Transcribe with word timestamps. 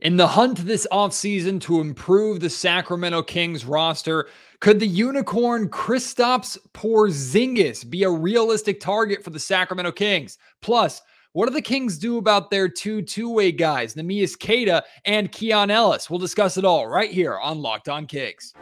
In 0.00 0.16
the 0.16 0.26
hunt 0.26 0.58
this 0.58 0.86
offseason 0.92 1.60
to 1.62 1.80
improve 1.80 2.40
the 2.40 2.50
Sacramento 2.50 3.22
Kings 3.22 3.64
roster, 3.64 4.28
could 4.60 4.80
the 4.80 4.86
unicorn 4.86 5.68
Kristaps 5.68 6.58
Porzingis 6.74 7.88
be 7.88 8.02
a 8.02 8.10
realistic 8.10 8.80
target 8.80 9.22
for 9.22 9.30
the 9.30 9.38
Sacramento 9.38 9.92
Kings? 9.92 10.36
Plus, 10.60 11.00
what 11.32 11.46
do 11.46 11.54
the 11.54 11.62
Kings 11.62 11.96
do 11.98 12.18
about 12.18 12.50
their 12.50 12.68
two 12.68 13.02
two-way 13.02 13.50
guys, 13.50 13.94
Neemias 13.94 14.38
Queta 14.38 14.84
and 15.04 15.32
Keon 15.32 15.70
Ellis? 15.70 16.10
We'll 16.10 16.18
discuss 16.18 16.56
it 16.56 16.64
all 16.64 16.86
right 16.86 17.10
here 17.10 17.38
on 17.38 17.62
Locked 17.62 17.88
On 17.88 18.06
Kings. 18.06 18.52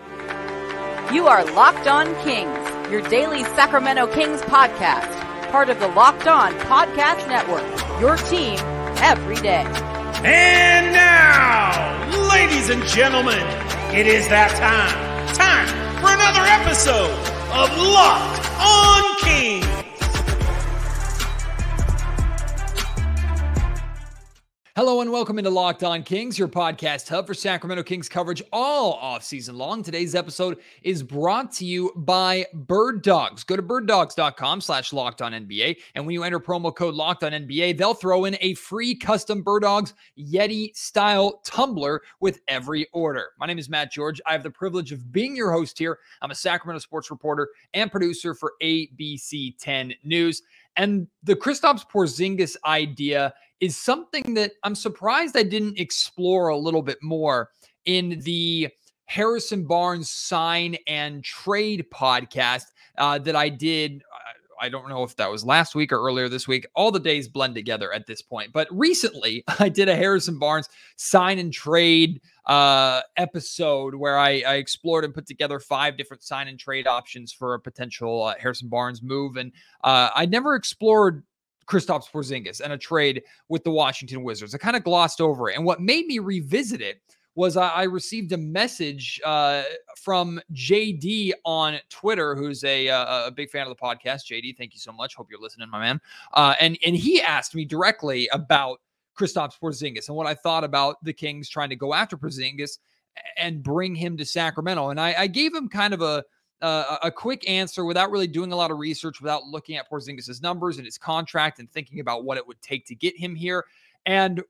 You 1.12 1.26
are 1.26 1.44
Locked 1.52 1.86
On 1.86 2.06
Kings, 2.24 2.90
your 2.90 3.02
daily 3.08 3.42
Sacramento 3.44 4.06
Kings 4.14 4.40
podcast, 4.42 5.10
part 5.50 5.70
of 5.70 5.80
the 5.80 5.88
Locked 5.88 6.26
On 6.26 6.52
Podcast 6.60 7.26
Network. 7.28 7.62
Your 8.00 8.16
team 8.16 8.58
every 8.98 9.36
day. 9.36 9.91
And 10.24 10.92
now, 10.92 12.30
ladies 12.30 12.68
and 12.68 12.84
gentlemen, 12.84 13.40
it 13.92 14.06
is 14.06 14.28
that 14.28 14.50
time. 14.54 15.34
Time 15.34 15.66
for 16.00 16.14
another 16.14 16.46
episode 16.46 17.10
of 17.50 17.76
Locked 17.76 18.46
on 18.60 19.16
Kings. 19.18 19.81
Hello 24.74 25.02
and 25.02 25.12
welcome 25.12 25.38
into 25.38 25.50
Locked 25.50 25.84
On 25.84 26.02
Kings, 26.02 26.38
your 26.38 26.48
podcast 26.48 27.06
hub 27.06 27.26
for 27.26 27.34
Sacramento 27.34 27.82
Kings 27.82 28.08
coverage 28.08 28.42
all 28.54 28.94
off 28.94 29.22
season 29.22 29.58
long. 29.58 29.82
Today's 29.82 30.14
episode 30.14 30.60
is 30.82 31.02
brought 31.02 31.52
to 31.56 31.66
you 31.66 31.92
by 31.94 32.46
Bird 32.54 33.02
Dogs. 33.02 33.44
Go 33.44 33.54
to 33.54 33.62
birddogs.com 33.62 34.62
slash 34.62 34.94
locked 34.94 35.20
on 35.20 35.32
NBA. 35.32 35.76
And 35.94 36.06
when 36.06 36.14
you 36.14 36.22
enter 36.22 36.40
promo 36.40 36.74
code 36.74 36.94
locked 36.94 37.22
on 37.22 37.32
NBA, 37.32 37.76
they'll 37.76 37.92
throw 37.92 38.24
in 38.24 38.38
a 38.40 38.54
free 38.54 38.94
custom 38.94 39.42
Bird 39.42 39.60
Dogs 39.60 39.92
Yeti 40.18 40.74
style 40.74 41.42
tumbler 41.44 42.00
with 42.20 42.40
every 42.48 42.86
order. 42.94 43.32
My 43.38 43.44
name 43.44 43.58
is 43.58 43.68
Matt 43.68 43.92
George. 43.92 44.22
I 44.24 44.32
have 44.32 44.42
the 44.42 44.50
privilege 44.50 44.90
of 44.90 45.12
being 45.12 45.36
your 45.36 45.52
host 45.52 45.78
here. 45.78 45.98
I'm 46.22 46.30
a 46.30 46.34
Sacramento 46.34 46.78
sports 46.78 47.10
reporter 47.10 47.50
and 47.74 47.92
producer 47.92 48.32
for 48.32 48.54
ABC 48.62 49.54
10 49.58 49.92
News. 50.02 50.40
And 50.76 51.06
the 51.22 51.36
Kristaps 51.36 51.84
Porzingis 51.88 52.56
idea 52.64 53.34
is 53.60 53.76
something 53.76 54.34
that 54.34 54.52
I'm 54.64 54.74
surprised 54.74 55.36
I 55.36 55.42
didn't 55.42 55.78
explore 55.78 56.48
a 56.48 56.56
little 56.56 56.82
bit 56.82 56.98
more 57.02 57.50
in 57.84 58.20
the 58.24 58.68
Harrison 59.06 59.66
Barnes 59.66 60.10
sign 60.10 60.76
and 60.86 61.22
trade 61.22 61.86
podcast 61.92 62.64
uh, 62.98 63.18
that 63.18 63.36
I 63.36 63.48
did. 63.48 64.02
I 64.62 64.68
don't 64.68 64.88
know 64.88 65.02
if 65.02 65.16
that 65.16 65.28
was 65.28 65.44
last 65.44 65.74
week 65.74 65.90
or 65.90 65.98
earlier 65.98 66.28
this 66.28 66.46
week. 66.46 66.66
All 66.76 66.92
the 66.92 67.00
days 67.00 67.26
blend 67.26 67.56
together 67.56 67.92
at 67.92 68.06
this 68.06 68.22
point. 68.22 68.52
But 68.52 68.68
recently, 68.70 69.42
I 69.58 69.68
did 69.68 69.88
a 69.88 69.96
Harrison 69.96 70.38
Barnes 70.38 70.68
sign 70.94 71.40
and 71.40 71.52
trade 71.52 72.20
uh, 72.46 73.02
episode 73.16 73.96
where 73.96 74.16
I, 74.16 74.42
I, 74.46 74.54
explored 74.54 75.04
and 75.04 75.14
put 75.14 75.26
together 75.26 75.60
five 75.60 75.96
different 75.96 76.24
sign 76.24 76.48
and 76.48 76.58
trade 76.58 76.88
options 76.88 77.32
for 77.32 77.54
a 77.54 77.60
potential 77.60 78.24
uh, 78.24 78.34
Harrison 78.38 78.68
Barnes 78.68 79.00
move. 79.00 79.36
And 79.36 79.52
uh, 79.84 80.10
I 80.14 80.26
never 80.26 80.56
explored 80.56 81.22
Kristaps 81.66 82.10
Porzingis 82.10 82.60
and 82.60 82.72
a 82.72 82.78
trade 82.78 83.22
with 83.48 83.64
the 83.64 83.70
Washington 83.70 84.22
Wizards. 84.22 84.54
I 84.54 84.58
kind 84.58 84.76
of 84.76 84.84
glossed 84.84 85.20
over 85.20 85.50
it. 85.50 85.56
And 85.56 85.64
what 85.64 85.80
made 85.80 86.06
me 86.06 86.18
revisit 86.18 86.80
it 86.80 87.00
was 87.34 87.56
I, 87.56 87.68
I 87.68 87.82
received 87.84 88.32
a 88.32 88.36
message 88.36 89.20
uh, 89.24 89.62
from 89.96 90.40
JD 90.52 91.32
on 91.44 91.78
Twitter, 91.88 92.34
who's 92.34 92.62
a, 92.64 92.88
uh, 92.88 93.28
a, 93.28 93.30
big 93.30 93.50
fan 93.50 93.66
of 93.66 93.68
the 93.68 93.82
podcast. 93.82 94.30
JD, 94.30 94.56
thank 94.56 94.74
you 94.74 94.80
so 94.80 94.92
much. 94.92 95.14
Hope 95.14 95.28
you're 95.30 95.40
listening, 95.40 95.70
my 95.70 95.80
man. 95.80 96.00
Uh, 96.34 96.54
and 96.60 96.78
and 96.84 96.94
he 96.94 97.22
asked 97.22 97.54
me 97.54 97.64
directly 97.64 98.28
about 98.32 98.80
Kristaps 99.16 99.58
Porzingis 99.60 100.08
and 100.08 100.16
what 100.16 100.26
I 100.26 100.34
thought 100.34 100.64
about 100.64 101.02
the 101.02 101.12
Kings 101.12 101.48
trying 101.48 101.70
to 101.70 101.76
go 101.76 101.94
after 101.94 102.16
Porzingis 102.16 102.78
and 103.36 103.62
bring 103.62 103.94
him 103.94 104.16
to 104.16 104.24
Sacramento. 104.24 104.90
And 104.90 105.00
I, 105.00 105.14
I 105.18 105.26
gave 105.26 105.54
him 105.54 105.68
kind 105.68 105.94
of 105.94 106.02
a 106.02 106.24
uh, 106.60 106.98
a 107.02 107.10
quick 107.10 107.48
answer 107.50 107.84
without 107.84 108.10
really 108.12 108.28
doing 108.28 108.52
a 108.52 108.56
lot 108.56 108.70
of 108.70 108.78
research, 108.78 109.20
without 109.20 109.46
looking 109.46 109.76
at 109.76 109.90
Porzingis' 109.90 110.40
numbers 110.42 110.76
and 110.76 110.84
his 110.84 110.96
contract 110.96 111.58
and 111.58 111.68
thinking 111.72 111.98
about 111.98 112.24
what 112.24 112.36
it 112.36 112.46
would 112.46 112.60
take 112.62 112.86
to 112.86 112.94
get 112.94 113.16
him 113.16 113.34
here. 113.34 113.64
And 114.06 114.42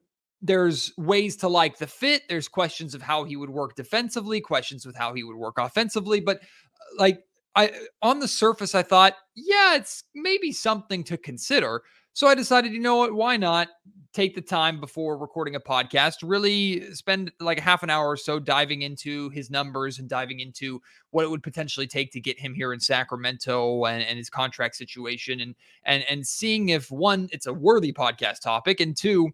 there's 0.43 0.93
ways 0.99 1.37
to 1.37 1.49
like 1.49 1.79
the 1.79 1.87
fit. 1.87 2.23
There's 2.29 2.49
questions 2.49 2.95
of 2.95 3.01
how 3.01 3.25
he 3.25 3.37
would 3.37 3.51
work 3.51 3.77
defensively, 3.77 4.41
questions 4.41 4.85
with 4.85 4.97
how 4.97 5.15
he 5.15 5.23
would 5.23 5.37
work 5.37 5.55
offensively. 5.57 6.21
But 6.21 6.39
uh, 6.39 6.99
like 6.99 7.21
I 7.55 7.73
on 8.03 8.19
the 8.19 8.29
surface, 8.29 8.75
I 8.75 8.83
thought, 8.83 9.15
yeah, 9.37 9.77
it's 9.77 10.05
maybe 10.15 10.53
something 10.53 11.05
to 11.05 11.17
consider. 11.17 11.83
So 12.15 12.27
I 12.27 12.35
decided, 12.35 12.73
you 12.73 12.81
know 12.81 12.97
what, 12.97 13.15
why 13.15 13.39
not 13.39 13.69
take 14.13 14.35
the 14.35 14.43
time 14.43 14.79
before 14.79 15.17
recording 15.17 15.55
a 15.55 15.61
podcast, 15.61 16.17
really 16.23 16.93
spend 16.93 17.33
like 17.41 17.57
a 17.59 17.63
half 17.63 17.83
an 17.83 17.89
hour 17.89 18.11
or 18.11 18.17
so 18.19 18.39
diving 18.39 18.83
into 18.83 19.31
his 19.31 19.51
numbers 19.51 19.99
and 19.99 20.11
diving 20.11 20.41
into 20.41 20.83
what 21.11 21.25
it 21.25 21.31
would 21.31 21.43
potentially 21.43 21.87
take 21.87 22.13
to 22.13 22.21
get 22.21 22.39
him 22.39 22.53
here 22.53 22.75
in 22.75 22.81
Sacramento 22.81 23.87
and, 23.87 24.03
and 24.03 24.19
his 24.19 24.29
contract 24.29 24.77
situation 24.77 25.41
and 25.41 25.55
and 25.85 26.05
and 26.11 26.27
seeing 26.27 26.69
if 26.69 26.91
one, 26.91 27.29
it's 27.33 27.47
a 27.47 27.55
worthy 27.55 27.93
podcast 27.93 28.41
topic, 28.41 28.81
and 28.81 28.95
two, 28.95 29.31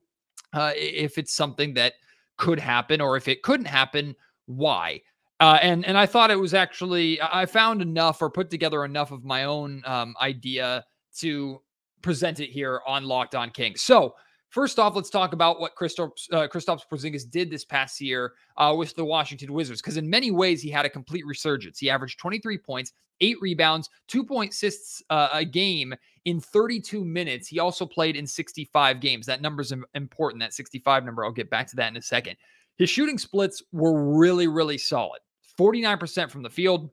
uh, 0.53 0.73
if 0.77 1.19
it's 1.19 1.35
something 1.35 1.75
that 1.75 1.95
could 2.37 2.59
happen 2.59 3.01
or 3.01 3.17
if 3.17 3.29
it 3.29 3.43
couldn't 3.43 3.67
happen, 3.67 4.15
why? 4.47 5.01
Uh, 5.41 5.59
and 5.63 5.85
and 5.85 5.97
I 5.97 6.07
thought 6.07 6.31
it 6.31 6.41
was 6.41 6.55
actually 6.55 7.21
I 7.23 7.47
found 7.47 7.81
enough 7.81 8.21
or 8.21 8.31
put 8.31 8.51
together 8.51 8.85
enough 8.85 9.13
of 9.13 9.25
my 9.25 9.45
own 9.45 9.83
um, 9.87 10.15
idea 10.21 10.85
to 11.19 11.61
present 12.03 12.41
it 12.41 12.51
here 12.51 12.81
on 12.87 13.05
Locked 13.05 13.35
On 13.35 13.51
Kings. 13.51 13.83
So 13.83 14.15
First 14.51 14.79
off, 14.79 14.97
let's 14.97 15.11
talk 15.11 15.35
about 15.35 15.61
what 15.61 15.75
Kristaps, 15.75 16.33
uh, 16.33 16.49
Porzingis 16.49 17.31
did 17.31 17.51
this 17.51 17.67
past 17.67 18.01
year 18.01 18.33
uh, 18.57 18.75
with 18.77 18.95
the 18.95 19.05
Washington 19.05 19.53
Wizards, 19.53 19.83
because 19.83 19.99
in 19.99 20.09
many 20.09 20.31
ways 20.31 20.63
he 20.63 20.71
had 20.71 20.87
a 20.87 20.91
complete 20.91 21.27
resurgence. 21.27 21.79
He 21.79 21.91
averaged 21.91 22.19
23 22.19 22.57
points, 22.59 22.93
eight 23.21 23.37
rebounds, 23.43 23.91
two 24.07 24.25
point 24.25 24.53
assists 24.53 25.03
uh, 25.11 25.29
a 25.33 25.45
game 25.45 25.95
in 26.25 26.41
32 26.41 27.05
minutes. 27.05 27.47
He 27.47 27.59
also 27.59 27.85
played 27.85 28.17
in 28.17 28.27
65 28.27 29.01
games. 29.01 29.27
That 29.27 29.43
number 29.43 29.61
is 29.61 29.73
important. 29.95 30.41
That 30.41 30.55
65 30.55 31.05
number. 31.05 31.25
I'll 31.25 31.33
get 31.33 31.51
back 31.51 31.67
to 31.69 31.77
that 31.77 31.89
in 31.89 31.97
a 31.99 32.03
second. 32.03 32.37
His 32.79 32.89
shooting 32.89 33.19
splits 33.19 33.63
were 33.73 34.17
really, 34.17 34.47
really 34.47 34.79
solid. 34.79 35.21
49% 35.59 36.31
from 36.31 36.43
the 36.43 36.51
field, 36.51 36.91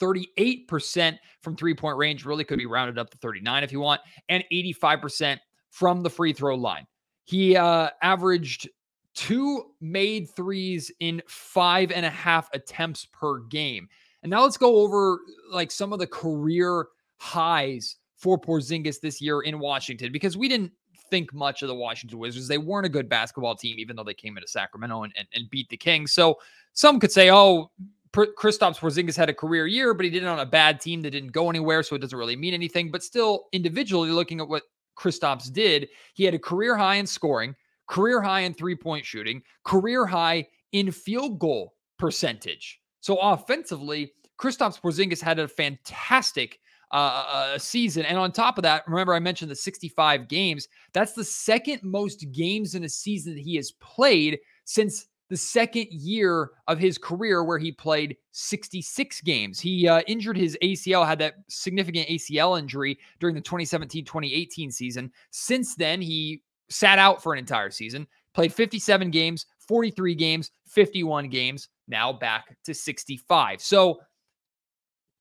38% 0.00 1.18
from 1.42 1.56
three 1.56 1.74
point 1.74 1.96
range, 1.96 2.24
really 2.24 2.44
could 2.44 2.58
be 2.58 2.66
rounded 2.66 2.98
up 2.98 3.10
to 3.10 3.18
39 3.18 3.64
if 3.64 3.72
you 3.72 3.80
want, 3.80 4.00
and 4.28 4.44
85% 4.52 5.38
from 5.76 6.02
the 6.02 6.08
free 6.08 6.32
throw 6.32 6.54
line. 6.54 6.86
He 7.24 7.54
uh, 7.54 7.90
averaged 8.00 8.66
two 9.14 9.72
made 9.82 10.26
threes 10.34 10.90
in 11.00 11.20
five 11.28 11.92
and 11.92 12.06
a 12.06 12.10
half 12.10 12.48
attempts 12.54 13.04
per 13.12 13.40
game. 13.40 13.86
And 14.22 14.30
now 14.30 14.42
let's 14.42 14.56
go 14.56 14.76
over 14.76 15.20
like 15.52 15.70
some 15.70 15.92
of 15.92 15.98
the 15.98 16.06
career 16.06 16.86
highs 17.18 17.96
for 18.16 18.40
Porzingis 18.40 19.00
this 19.00 19.20
year 19.20 19.42
in 19.42 19.58
Washington 19.58 20.12
because 20.12 20.34
we 20.34 20.48
didn't 20.48 20.72
think 21.10 21.34
much 21.34 21.60
of 21.60 21.68
the 21.68 21.74
Washington 21.74 22.18
Wizards. 22.18 22.48
They 22.48 22.56
weren't 22.56 22.86
a 22.86 22.90
good 22.90 23.10
basketball 23.10 23.54
team, 23.54 23.78
even 23.78 23.96
though 23.96 24.04
they 24.04 24.14
came 24.14 24.38
into 24.38 24.48
Sacramento 24.48 25.02
and, 25.02 25.12
and, 25.18 25.28
and 25.34 25.50
beat 25.50 25.68
the 25.68 25.76
Kings. 25.76 26.14
So 26.14 26.38
some 26.72 26.98
could 26.98 27.12
say, 27.12 27.30
oh, 27.30 27.70
Kristaps 28.14 28.78
Porzingis 28.78 29.14
had 29.14 29.28
a 29.28 29.34
career 29.34 29.66
year, 29.66 29.92
but 29.92 30.06
he 30.06 30.10
did 30.10 30.22
it 30.22 30.26
on 30.26 30.38
a 30.38 30.46
bad 30.46 30.80
team 30.80 31.02
that 31.02 31.10
didn't 31.10 31.32
go 31.32 31.50
anywhere, 31.50 31.82
so 31.82 31.94
it 31.96 31.98
doesn't 31.98 32.18
really 32.18 32.34
mean 32.34 32.54
anything. 32.54 32.90
But 32.90 33.02
still, 33.02 33.48
individually 33.52 34.10
looking 34.10 34.40
at 34.40 34.48
what 34.48 34.62
Kristaps 34.96 35.52
did. 35.52 35.88
He 36.14 36.24
had 36.24 36.34
a 36.34 36.38
career 36.38 36.76
high 36.76 36.96
in 36.96 37.06
scoring, 37.06 37.54
career 37.86 38.20
high 38.20 38.40
in 38.40 38.54
three 38.54 38.74
point 38.74 39.04
shooting, 39.04 39.42
career 39.64 40.06
high 40.06 40.46
in 40.72 40.90
field 40.90 41.38
goal 41.38 41.74
percentage. 41.98 42.80
So 43.00 43.16
offensively, 43.16 44.12
Kristaps 44.38 44.80
Porzingis 44.80 45.22
had 45.22 45.38
a 45.38 45.48
fantastic 45.48 46.58
uh, 46.92 46.96
uh, 46.96 47.32
uh, 47.32 47.58
season. 47.58 48.04
And 48.04 48.16
on 48.16 48.30
top 48.30 48.58
of 48.58 48.62
that, 48.62 48.86
remember 48.86 49.12
I 49.12 49.18
mentioned 49.18 49.50
the 49.50 49.56
65 49.56 50.28
games. 50.28 50.68
That's 50.92 51.14
the 51.14 51.24
second 51.24 51.82
most 51.82 52.30
games 52.32 52.76
in 52.76 52.84
a 52.84 52.88
season 52.88 53.34
that 53.34 53.40
he 53.40 53.56
has 53.56 53.72
played 53.72 54.38
since 54.64 55.06
the 55.28 55.36
second 55.36 55.88
year 55.90 56.50
of 56.68 56.78
his 56.78 56.98
career 56.98 57.42
where 57.42 57.58
he 57.58 57.72
played 57.72 58.16
66 58.32 59.20
games. 59.22 59.58
He 59.60 59.88
uh, 59.88 60.02
injured 60.06 60.36
his 60.36 60.56
ACL, 60.62 61.06
had 61.06 61.18
that 61.18 61.34
significant 61.48 62.08
ACL 62.08 62.58
injury 62.58 62.98
during 63.18 63.34
the 63.34 63.40
2017 63.40 64.04
2018 64.04 64.70
season. 64.70 65.10
Since 65.30 65.74
then, 65.74 66.00
he 66.00 66.42
sat 66.68 66.98
out 66.98 67.22
for 67.22 67.32
an 67.32 67.38
entire 67.38 67.70
season, 67.70 68.06
played 68.34 68.52
57 68.52 69.10
games, 69.10 69.46
43 69.66 70.14
games, 70.14 70.50
51 70.66 71.28
games, 71.28 71.68
now 71.88 72.12
back 72.12 72.56
to 72.64 72.74
65. 72.74 73.60
So, 73.60 74.00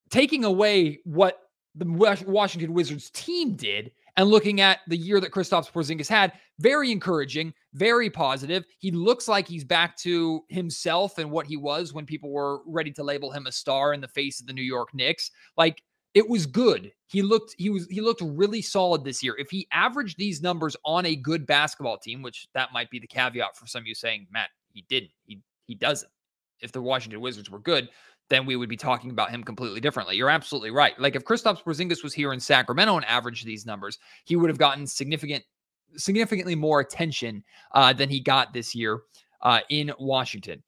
taking 0.10 0.44
away 0.44 1.00
what 1.04 1.40
the 1.76 1.86
Washington 2.28 2.74
Wizards 2.74 3.10
team 3.10 3.56
did 3.56 3.92
and 4.18 4.30
looking 4.30 4.62
at 4.62 4.80
the 4.88 4.98
year 4.98 5.20
that 5.20 5.32
Kristaps 5.32 5.72
Porzingis 5.72 6.08
had, 6.08 6.34
very 6.60 6.92
encouraging, 6.92 7.54
very 7.74 8.10
positive. 8.10 8.66
He 8.80 8.92
looks 8.92 9.28
like 9.28 9.48
he's 9.48 9.64
back 9.64 9.98
to 9.98 10.44
himself 10.50 11.18
and 11.18 11.30
what 11.30 11.48
he 11.48 11.58
was 11.58 11.94
when 11.94 12.06
people 12.06 12.32
were 12.32 12.62
ready 12.66 12.92
to 12.92 13.04
label 13.04 13.32
him 13.32 13.46
a 13.48 13.52
star 13.52 13.94
in 13.94 14.02
the 14.02 14.08
face 14.08 14.40
of 14.40 14.48
the 14.48 14.54
New 14.54 14.62
York 14.62 14.94
Knicks. 14.94 15.32
Like 15.58 15.82
it 16.14 16.28
was 16.28 16.46
good. 16.46 16.92
He 17.08 17.22
looked 17.22 17.56
he 17.58 17.70
was 17.70 17.88
he 17.88 18.00
looked 18.00 18.22
really 18.22 18.62
solid 18.62 19.04
this 19.04 19.22
year. 19.22 19.36
If 19.38 19.52
he 19.52 19.68
averaged 19.72 20.18
these 20.18 20.42
numbers 20.42 20.76
on 20.86 21.06
a 21.06 21.16
good 21.16 21.46
basketball 21.46 21.98
team, 21.98 22.22
which 22.22 22.48
that 22.54 22.72
might 22.74 22.90
be 22.90 23.00
the 23.00 23.08
caveat 23.08 23.58
for 23.58 23.68
some 23.68 23.84
of 23.84 23.88
you 23.88 23.96
saying, 23.96 24.28
Matt, 24.32 24.50
he 24.74 24.86
didn't. 24.90 25.12
He 25.26 25.42
he 25.66 25.76
doesn't. 25.76 26.12
If 26.62 26.72
the 26.72 26.82
Washington 26.82 27.20
Wizards 27.20 27.50
were 27.50 27.60
good, 27.60 27.90
then 28.30 28.46
we 28.46 28.56
would 28.56 28.70
be 28.70 28.78
talking 28.78 29.12
about 29.12 29.30
him 29.30 29.44
completely 29.44 29.80
differently. 29.80 30.16
You're 30.16 30.30
absolutely 30.30 30.72
right. 30.72 31.00
Like 31.00 31.16
if 31.16 31.24
Kristaps 31.24 31.64
Porzingis 31.64 32.04
was 32.04 32.14
here 32.14 32.34
in 32.34 32.40
Sacramento 32.40 32.96
and 32.96 33.06
averaged 33.06 33.46
these 33.46 33.66
numbers, 33.66 34.00
he 34.26 34.36
would 34.36 34.50
have 34.50 34.58
gotten 34.58 34.88
significant 34.88 35.44
significantly 35.98 36.56
more 36.56 36.82
attention 36.82 37.44
uh, 37.74 37.94
than 37.94 38.10
he 38.10 38.20
got 38.20 38.54
this 38.54 38.76
year 38.76 39.02
uh, 39.42 39.62
in 39.70 39.94
Washington. 40.00 40.62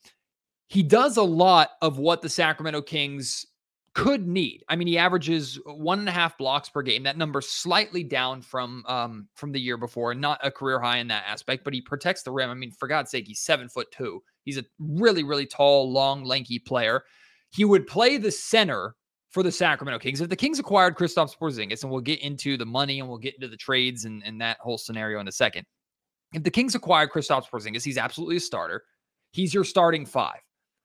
He 0.67 0.83
does 0.83 1.17
a 1.17 1.23
lot 1.23 1.71
of 1.81 1.97
what 1.97 2.21
the 2.21 2.29
Sacramento 2.29 2.81
Kings 2.81 3.45
could 3.93 4.27
need. 4.27 4.63
I 4.69 4.75
mean, 4.75 4.87
he 4.87 4.97
averages 4.97 5.59
one 5.65 5.97
and 5.97 6.07
a 6.07 6.11
half 6.11 6.37
blocks 6.37 6.69
per 6.69 6.83
game. 6.83 7.01
That 7.01 7.17
number 7.17 7.41
slightly 7.41 8.03
down 8.03 8.43
from 8.43 8.85
um, 8.85 9.27
from 9.33 9.51
the 9.51 9.59
year 9.59 9.75
before, 9.75 10.13
not 10.13 10.39
a 10.43 10.51
career 10.51 10.79
high 10.79 10.97
in 10.97 11.07
that 11.07 11.23
aspect. 11.25 11.63
But 11.63 11.73
he 11.73 11.81
protects 11.81 12.21
the 12.21 12.31
rim. 12.31 12.51
I 12.51 12.53
mean, 12.53 12.71
for 12.71 12.87
God's 12.87 13.09
sake, 13.09 13.25
he's 13.27 13.39
seven 13.39 13.67
foot 13.67 13.87
two. 13.91 14.21
He's 14.43 14.59
a 14.59 14.65
really, 14.77 15.23
really 15.23 15.47
tall, 15.47 15.91
long, 15.91 16.23
lanky 16.23 16.59
player. 16.59 17.03
He 17.51 17.65
would 17.65 17.87
play 17.87 18.17
the 18.17 18.31
center 18.31 18.95
for 19.29 19.43
the 19.43 19.51
Sacramento 19.51 19.99
Kings. 19.99 20.21
If 20.21 20.29
the 20.29 20.35
Kings 20.35 20.59
acquired 20.59 20.95
Kristaps 20.95 21.37
Porzingis, 21.37 21.83
and 21.83 21.91
we'll 21.91 22.01
get 22.01 22.19
into 22.21 22.57
the 22.57 22.65
money 22.65 22.99
and 22.99 23.07
we'll 23.07 23.17
get 23.17 23.35
into 23.35 23.47
the 23.47 23.57
trades 23.57 24.05
and, 24.05 24.23
and 24.25 24.39
that 24.41 24.57
whole 24.59 24.77
scenario 24.77 25.19
in 25.19 25.27
a 25.27 25.31
second. 25.31 25.65
If 26.33 26.43
the 26.43 26.51
Kings 26.51 26.75
acquired 26.75 27.11
Kristaps 27.11 27.49
Porzingis, 27.49 27.83
he's 27.83 27.97
absolutely 27.97 28.37
a 28.37 28.41
starter. 28.41 28.83
He's 29.31 29.53
your 29.53 29.63
starting 29.63 30.05
five. 30.05 30.39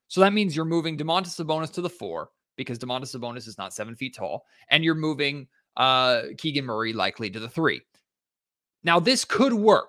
So 0.08 0.20
that 0.20 0.32
means 0.32 0.54
you're 0.54 0.64
moving 0.64 0.98
Domantas 0.98 1.40
Sabonis 1.40 1.72
to 1.72 1.80
the 1.80 1.88
four 1.88 2.28
because 2.56 2.78
Domantas 2.78 3.16
Sabonis 3.16 3.48
is 3.48 3.58
not 3.58 3.72
seven 3.72 3.96
feet 3.96 4.14
tall, 4.14 4.44
and 4.68 4.84
you're 4.84 4.94
moving 4.94 5.48
uh, 5.76 6.22
Keegan 6.36 6.66
Murray 6.66 6.92
likely 6.92 7.30
to 7.30 7.40
the 7.40 7.48
three. 7.48 7.80
Now, 8.84 9.00
this 9.00 9.24
could 9.24 9.54
work 9.54 9.88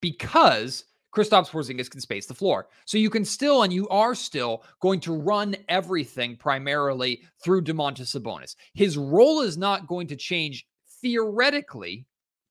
because 0.00 0.84
Kristaps 1.14 1.50
Porzingis 1.50 1.90
can 1.90 2.00
space 2.00 2.26
the 2.26 2.34
floor. 2.34 2.66
So 2.86 2.98
you 2.98 3.08
can 3.08 3.24
still, 3.24 3.62
and 3.62 3.72
you 3.72 3.88
are 3.88 4.14
still 4.14 4.64
going 4.80 5.00
to 5.00 5.14
run 5.14 5.54
everything 5.68 6.36
primarily 6.36 7.22
through 7.42 7.62
Domantas 7.62 8.16
Sabonis. 8.16 8.56
His 8.74 8.98
role 8.98 9.40
is 9.40 9.56
not 9.56 9.86
going 9.86 10.08
to 10.08 10.16
change 10.16 10.66
theoretically, 11.00 12.06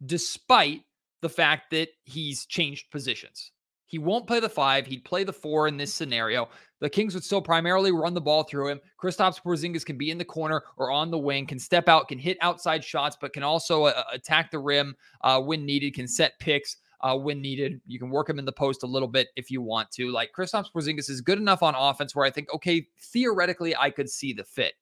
despite 0.06 0.82
the 1.22 1.30
fact 1.30 1.72
that 1.72 1.90
he's 2.04 2.46
changed 2.46 2.90
positions. 2.92 3.52
He 3.86 4.00
won't 4.00 4.26
play 4.26 4.40
the 4.40 4.50
five. 4.50 4.88
He'd 4.88 5.06
play 5.06 5.24
the 5.24 5.32
four 5.32 5.68
in 5.68 5.78
this 5.78 5.94
scenario. 5.94 6.50
The 6.80 6.90
Kings 6.90 7.14
would 7.14 7.24
still 7.24 7.42
primarily 7.42 7.92
run 7.92 8.16
the 8.16 8.22
ball 8.22 8.44
through 8.44 8.70
him. 8.70 8.82
Kristaps 9.02 9.40
Porzingis 9.42 9.86
can 9.86 9.98
be 9.98 10.10
in 10.10 10.18
the 10.18 10.26
corner 10.26 10.64
or 10.78 10.90
on 10.90 11.12
the 11.12 11.18
wing, 11.18 11.46
can 11.46 11.60
step 11.60 11.88
out, 11.88 12.08
can 12.08 12.18
hit 12.18 12.38
outside 12.42 12.84
shots, 12.84 13.16
but 13.20 13.34
can 13.34 13.44
also 13.44 13.84
uh, 13.84 14.04
attack 14.12 14.50
the 14.50 14.58
rim 14.58 14.96
uh, 15.22 15.40
when 15.40 15.66
needed, 15.66 15.94
can 15.94 16.08
set 16.08 16.40
picks. 16.40 16.78
Uh, 17.04 17.18
when 17.18 17.42
needed, 17.42 17.82
you 17.86 18.00
can 18.00 18.10
work 18.10 18.30
him 18.30 18.40
in 18.40 18.46
the 18.46 18.52
post 18.52 18.82
a 18.84 18.88
little 18.88 19.10
bit 19.10 19.28
if 19.36 19.52
you 19.52 19.62
want 19.62 19.92
to. 19.92 20.10
Like 20.10 20.32
Kristaps 20.32 20.72
Porzingis 20.74 21.10
is 21.10 21.20
good 21.20 21.38
enough 21.38 21.62
on 21.62 21.76
offense 21.76 22.16
where 22.16 22.26
I 22.26 22.32
think, 22.32 22.52
okay, 22.54 22.88
theoretically, 23.12 23.76
I 23.76 23.90
could 23.90 24.10
see 24.10 24.32
the 24.32 24.46
fit. 24.46 24.74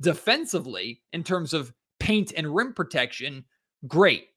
Defensively, 0.00 1.02
in 1.12 1.24
terms 1.24 1.52
of 1.52 1.72
paint 1.98 2.32
and 2.36 2.54
rim 2.54 2.72
protection, 2.72 3.44
great. 3.88 4.28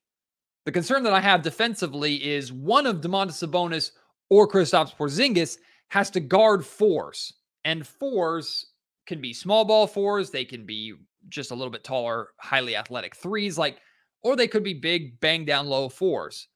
The 0.65 0.71
concern 0.71 1.03
that 1.03 1.13
I 1.13 1.19
have 1.19 1.43
defensively 1.43 2.15
is 2.15 2.51
one 2.51 2.87
of 2.87 3.01
Domantas 3.01 3.47
Sabonis 3.47 3.91
or 4.29 4.47
Kristaps 4.47 4.95
Porzingis 4.95 5.57
has 5.89 6.09
to 6.11 6.19
guard 6.19 6.65
fours. 6.65 7.33
And 7.65 7.85
fours 7.85 8.67
can 9.05 9.21
be 9.21 9.33
small 9.33 9.65
ball 9.65 9.87
fours, 9.87 10.31
they 10.31 10.45
can 10.45 10.65
be 10.65 10.93
just 11.27 11.51
a 11.51 11.55
little 11.55 11.71
bit 11.71 11.83
taller, 11.83 12.29
highly 12.39 12.75
athletic 12.75 13.15
threes, 13.15 13.57
like, 13.57 13.79
or 14.23 14.35
they 14.35 14.47
could 14.47 14.63
be 14.63 14.73
big, 14.73 15.19
bang 15.19 15.45
down 15.45 15.67
low 15.67 15.89
fours. 15.89 16.47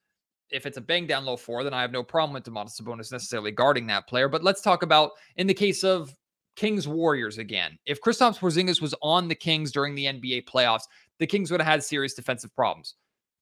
If 0.50 0.66
it's 0.66 0.78
a 0.78 0.82
bang 0.82 1.08
down 1.08 1.26
low 1.26 1.38
four, 1.38 1.64
then 1.64 1.74
I 1.74 1.82
have 1.82 1.92
no 1.92 2.04
problem 2.04 2.34
with 2.34 2.44
Domantas 2.44 2.80
Sabonis 2.80 3.12
necessarily 3.12 3.52
guarding 3.52 3.88
that 3.88 4.08
player. 4.08 4.30
But 4.30 4.44
let's 4.44 4.62
talk 4.62 4.84
about 4.84 5.12
in 5.36 5.48
the 5.48 5.54
case 5.54 5.84
of 5.84 6.14
Kings 6.56 6.88
Warriors 6.88 7.38
again. 7.38 7.78
If 7.86 8.02
Kristaps 8.02 8.38
Porzingis 8.38 8.82
was 8.82 8.94
on 9.02 9.28
the 9.28 9.36
Kings 9.36 9.72
during 9.72 9.96
the 9.96 10.06
NBA 10.06 10.46
playoffs, 10.46 10.84
the 11.20 11.28
Kings 11.28 11.50
would 11.52 11.62
have 11.62 11.72
had 11.72 11.84
serious 11.84 12.14
defensive 12.14 12.56
problems 12.56 12.96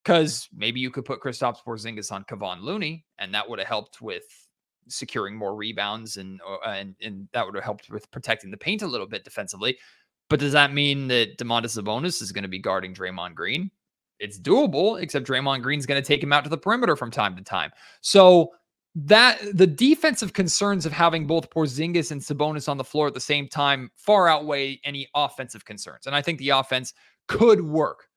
because 0.04 0.48
maybe 0.54 0.80
you 0.80 0.90
could 0.90 1.06
put 1.06 1.22
Kristaps 1.22 1.64
Porzingis 1.66 2.12
on 2.12 2.24
Kevon 2.24 2.62
Looney, 2.62 3.06
and 3.20 3.34
that 3.34 3.50
would 3.50 3.60
have 3.60 3.68
helped 3.68 4.02
with 4.02 4.24
securing 4.88 5.36
more 5.36 5.56
rebounds, 5.56 6.18
and 6.18 6.40
uh, 6.48 6.70
and 6.70 6.96
and 7.02 7.28
that 7.34 7.46
would 7.46 7.56
have 7.56 7.64
helped 7.64 7.90
with 7.90 8.10
protecting 8.12 8.52
the 8.52 8.58
paint 8.58 8.82
a 8.82 8.88
little 8.88 9.08
bit 9.08 9.24
defensively. 9.24 9.78
But 10.30 10.40
does 10.40 10.54
that 10.54 10.74
mean 10.74 11.08
that 11.10 11.38
Domantas 11.38 11.78
Sabonis 11.78 12.22
is 12.22 12.32
going 12.32 12.44
to 12.44 12.48
be 12.48 12.60
guarding 12.60 12.94
Draymond 12.94 13.36
Green? 13.36 13.70
It's 14.22 14.40
doable, 14.40 15.02
except 15.02 15.28
Draymond 15.28 15.64
Green's 15.64 15.86
going 15.86 16.02
to 16.02 16.08
take 16.08 16.24
him 16.24 16.32
out 16.32 16.44
to 16.44 16.50
the 16.50 16.58
perimeter 16.58 16.96
from 16.96 17.12
time 17.12 17.36
to 17.36 17.44
time. 17.44 17.72
So 18.02 18.52
that 18.96 19.40
the 19.54 19.68
defensive 19.68 20.34
concerns 20.34 20.86
of 20.86 20.92
having 20.92 21.26
both 21.26 21.50
Porzingis 21.50 22.12
and 22.12 22.22
Sabonis 22.22 22.70
on 22.70 22.78
the 22.78 22.84
floor 22.84 23.08
at 23.08 23.14
the 23.14 23.20
same 23.20 23.48
time 23.48 23.90
far 23.96 24.28
outweigh 24.28 24.80
any 24.84 25.08
offensive 25.16 25.66
concerns. 25.66 26.08
And 26.08 26.16
I 26.16 26.22
think 26.22 26.40
the 26.40 26.50
offense 26.50 26.94
could 27.28 27.62
work. 27.62 28.08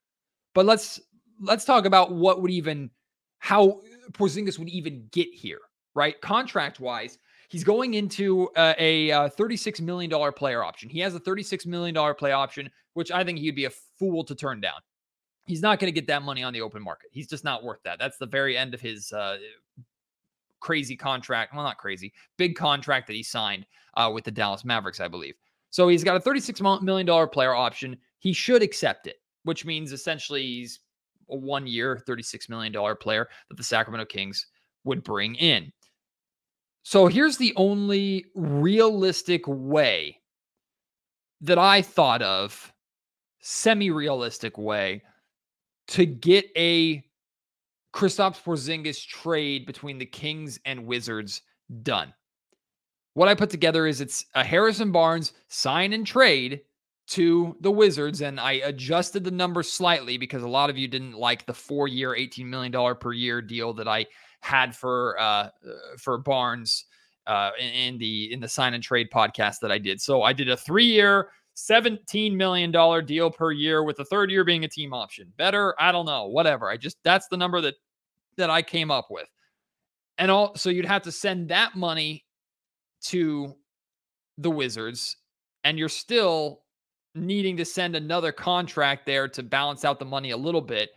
But 0.53 0.67
let's 0.67 1.01
let's 1.41 1.65
talk 1.65 1.85
about 1.85 2.13
what 2.13 2.43
would 2.43 2.51
even 2.51 2.91
how 3.39 3.81
Porzingis 4.13 4.59
would 4.59 4.69
even 4.69 5.07
get 5.13 5.29
here, 5.33 5.61
right? 5.95 6.21
Contract 6.21 6.81
wise, 6.81 7.19
he's 7.49 7.65
going 7.65 7.95
into 7.95 8.49
uh, 8.57 8.75
a, 8.79 9.11
uh, 9.11 9.29
$36 9.29 9.81
million 9.81 10.33
player 10.33 10.65
option. 10.65 10.89
He 10.89 11.01
has 11.01 11.15
a 11.15 11.21
$36 11.21 11.67
million 11.67 12.15
play 12.15 12.33
option, 12.33 12.71
which 12.95 13.11
I 13.11 13.23
think 13.23 13.39
he'd 13.39 13.55
be 13.55 13.67
a 13.67 13.71
fool 13.99 14.25
to 14.25 14.35
turn 14.35 14.61
down. 14.61 14.81
He's 15.47 15.61
not 15.61 15.79
going 15.79 15.93
to 15.93 16.01
get 16.01 16.07
that 16.07 16.23
money 16.23 16.43
on 16.43 16.53
the 16.53 16.63
open 16.63 16.83
market. 16.83 17.11
He's 17.13 17.27
just 17.27 17.45
not 17.45 17.63
worth 17.63 17.83
that. 17.85 17.99
That's 17.99 18.17
the 18.17 18.27
very 18.27 18.57
end 18.57 18.73
of 18.73 18.81
his 18.81 19.13
uh, 19.13 19.37
crazy 20.61 20.97
contract. 20.97 21.55
Well, 21.55 21.63
not 21.63 21.79
crazy, 21.79 22.13
big 22.39 22.57
contract 22.57 23.07
that 23.09 23.13
he 23.15 23.23
signed 23.23 23.67
uh, 23.97 24.11
with 24.13 24.25
the 24.25 24.31
Dallas 24.31 24.65
Mavericks, 24.65 25.01
I 25.01 25.09
believe. 25.09 25.35
So 25.71 25.89
he's 25.89 26.05
got 26.05 26.17
a 26.17 26.21
$36 26.21 26.83
million 26.83 27.29
player 27.29 27.55
option. 27.55 27.97
He 28.21 28.33
should 28.33 28.63
accept 28.63 29.07
it, 29.07 29.17
which 29.43 29.65
means 29.65 29.93
essentially 29.93 30.43
he's 30.43 30.81
a 31.31 31.37
one 31.37 31.67
year, 31.67 32.03
$36 32.09 32.49
million 32.49 32.97
player 32.97 33.29
that 33.49 33.57
the 33.57 33.65
Sacramento 33.65 34.07
Kings 34.07 34.47
would 34.85 35.03
bring 35.05 35.35
in. 35.35 35.73
So 36.85 37.07
here's 37.07 37.39
the 37.39 37.53
only 37.57 38.27
realistic 38.35 39.43
way 39.47 40.21
that 41.41 41.59
I 41.59 41.83
thought 41.83 42.23
of, 42.23 42.73
semi 43.41 43.91
realistic 43.91 44.57
way 44.57 45.03
to 45.89 46.07
get 46.07 46.47
a 46.57 47.05
Kristaps 47.95 48.43
Porzingis 48.43 49.07
trade 49.07 49.67
between 49.67 49.99
the 49.99 50.07
Kings 50.07 50.59
and 50.65 50.87
Wizards 50.87 51.43
done. 51.83 52.13
What 53.15 53.29
I 53.29 53.35
put 53.35 53.51
together 53.51 53.87
is 53.87 54.01
it's 54.01 54.27
a 54.35 54.43
Harrison 54.43 54.91
Barnes 54.91 55.33
sign 55.49 55.93
and 55.93 56.07
trade 56.07 56.63
to 57.07 57.57
the 57.61 57.71
Wizards, 57.71 58.23
and 58.23 58.41
I 58.41 58.53
adjusted 58.53 59.23
the 59.23 59.31
number 59.31 59.63
slightly 59.63 60.17
because 60.17 60.43
a 60.43 60.49
lot 60.49 60.71
of 60.71 60.79
you 60.79 60.89
didn't 60.89 61.13
like 61.13 61.47
the 61.47 61.55
four-year, 61.55 62.15
eighteen 62.15 62.49
million 62.51 62.73
dollar 62.73 62.95
per 62.95 63.13
year 63.13 63.41
deal 63.43 63.73
that 63.75 63.87
I 63.87 64.07
had 64.41 64.75
for 64.75 65.19
uh, 65.21 65.23
uh 65.23 65.51
for 65.99 66.19
Barnes 66.19 66.87
uh, 67.27 67.51
in 67.61 67.99
the 67.99 68.33
in 68.33 68.41
the 68.41 68.49
sign 68.49 68.75
and 68.75 68.83
trade 68.83 69.09
podcast 69.13 69.61
that 69.61 69.71
I 69.71 69.79
did. 69.79 70.01
So 70.01 70.23
I 70.23 70.33
did 70.33 70.49
a 70.49 70.57
three-year, 70.57 71.29
seventeen 71.55 72.37
million 72.37 72.71
dollar 72.71 73.01
deal 73.01 73.31
per 73.31 73.53
year, 73.53 73.83
with 73.83 73.97
the 73.97 74.05
third 74.05 74.31
year 74.31 74.45
being 74.45 74.65
a 74.65 74.69
team 74.69 74.93
option. 74.93 75.33
Better, 75.37 75.75
I 75.79 75.93
don't 75.93 76.07
know, 76.07 76.27
whatever. 76.27 76.69
I 76.69 76.77
just 76.77 76.99
that's 77.05 77.29
the 77.29 77.37
number 77.37 77.61
that 77.61 77.75
that 78.37 78.51
I 78.51 78.63
came 78.63 78.91
up 78.91 79.07
with, 79.11 79.29
and 80.19 80.31
all 80.31 80.55
so 80.57 80.71
you'd 80.71 80.85
have 80.85 81.03
to 81.03 81.13
send 81.13 81.49
that 81.49 81.77
money 81.77 82.25
to 83.07 83.55
the 84.39 84.51
Wizards, 84.51 85.17
and 85.63 85.79
you're 85.79 85.89
still 85.89 86.63
needing 87.15 87.57
to 87.57 87.65
send 87.65 87.95
another 87.95 88.33
contract 88.33 89.07
there 89.07 89.29
to 89.29 89.43
balance 89.43 89.85
out 89.85 90.01
the 90.01 90.05
money 90.05 90.33
a 90.33 90.37
little 90.37 90.61
bit. 90.61 90.91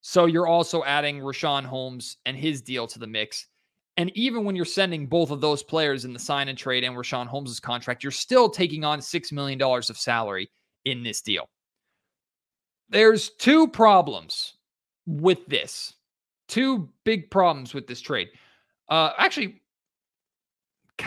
So 0.00 0.26
you're 0.26 0.48
also 0.48 0.82
adding 0.84 1.20
Richaun 1.20 1.64
Holmes 1.64 2.16
and 2.26 2.36
his 2.36 2.62
deal 2.62 2.86
to 2.88 2.98
the 2.98 3.06
mix. 3.06 3.46
And 3.96 4.10
even 4.14 4.44
when 4.44 4.54
you're 4.54 4.64
sending 4.64 5.06
both 5.06 5.30
of 5.30 5.40
those 5.40 5.62
players 5.62 6.04
in 6.04 6.12
the 6.12 6.18
sign 6.18 6.48
and 6.48 6.58
trade 6.58 6.84
and 6.84 6.94
Richaun 6.94 7.26
Holmes' 7.26 7.60
contract, 7.60 8.02
you're 8.02 8.10
still 8.10 8.50
taking 8.50 8.84
on 8.84 9.00
$6 9.00 9.32
million 9.32 9.60
of 9.62 9.84
salary 9.96 10.50
in 10.84 11.02
this 11.02 11.22
deal. 11.22 11.48
There's 12.90 13.30
two 13.30 13.68
problems 13.68 14.54
with 15.06 15.46
this. 15.46 15.94
Two 16.48 16.88
big 17.04 17.30
problems 17.30 17.74
with 17.74 17.86
this 17.86 18.00
trade. 18.00 18.28
Uh, 18.88 19.10
actually, 19.18 19.62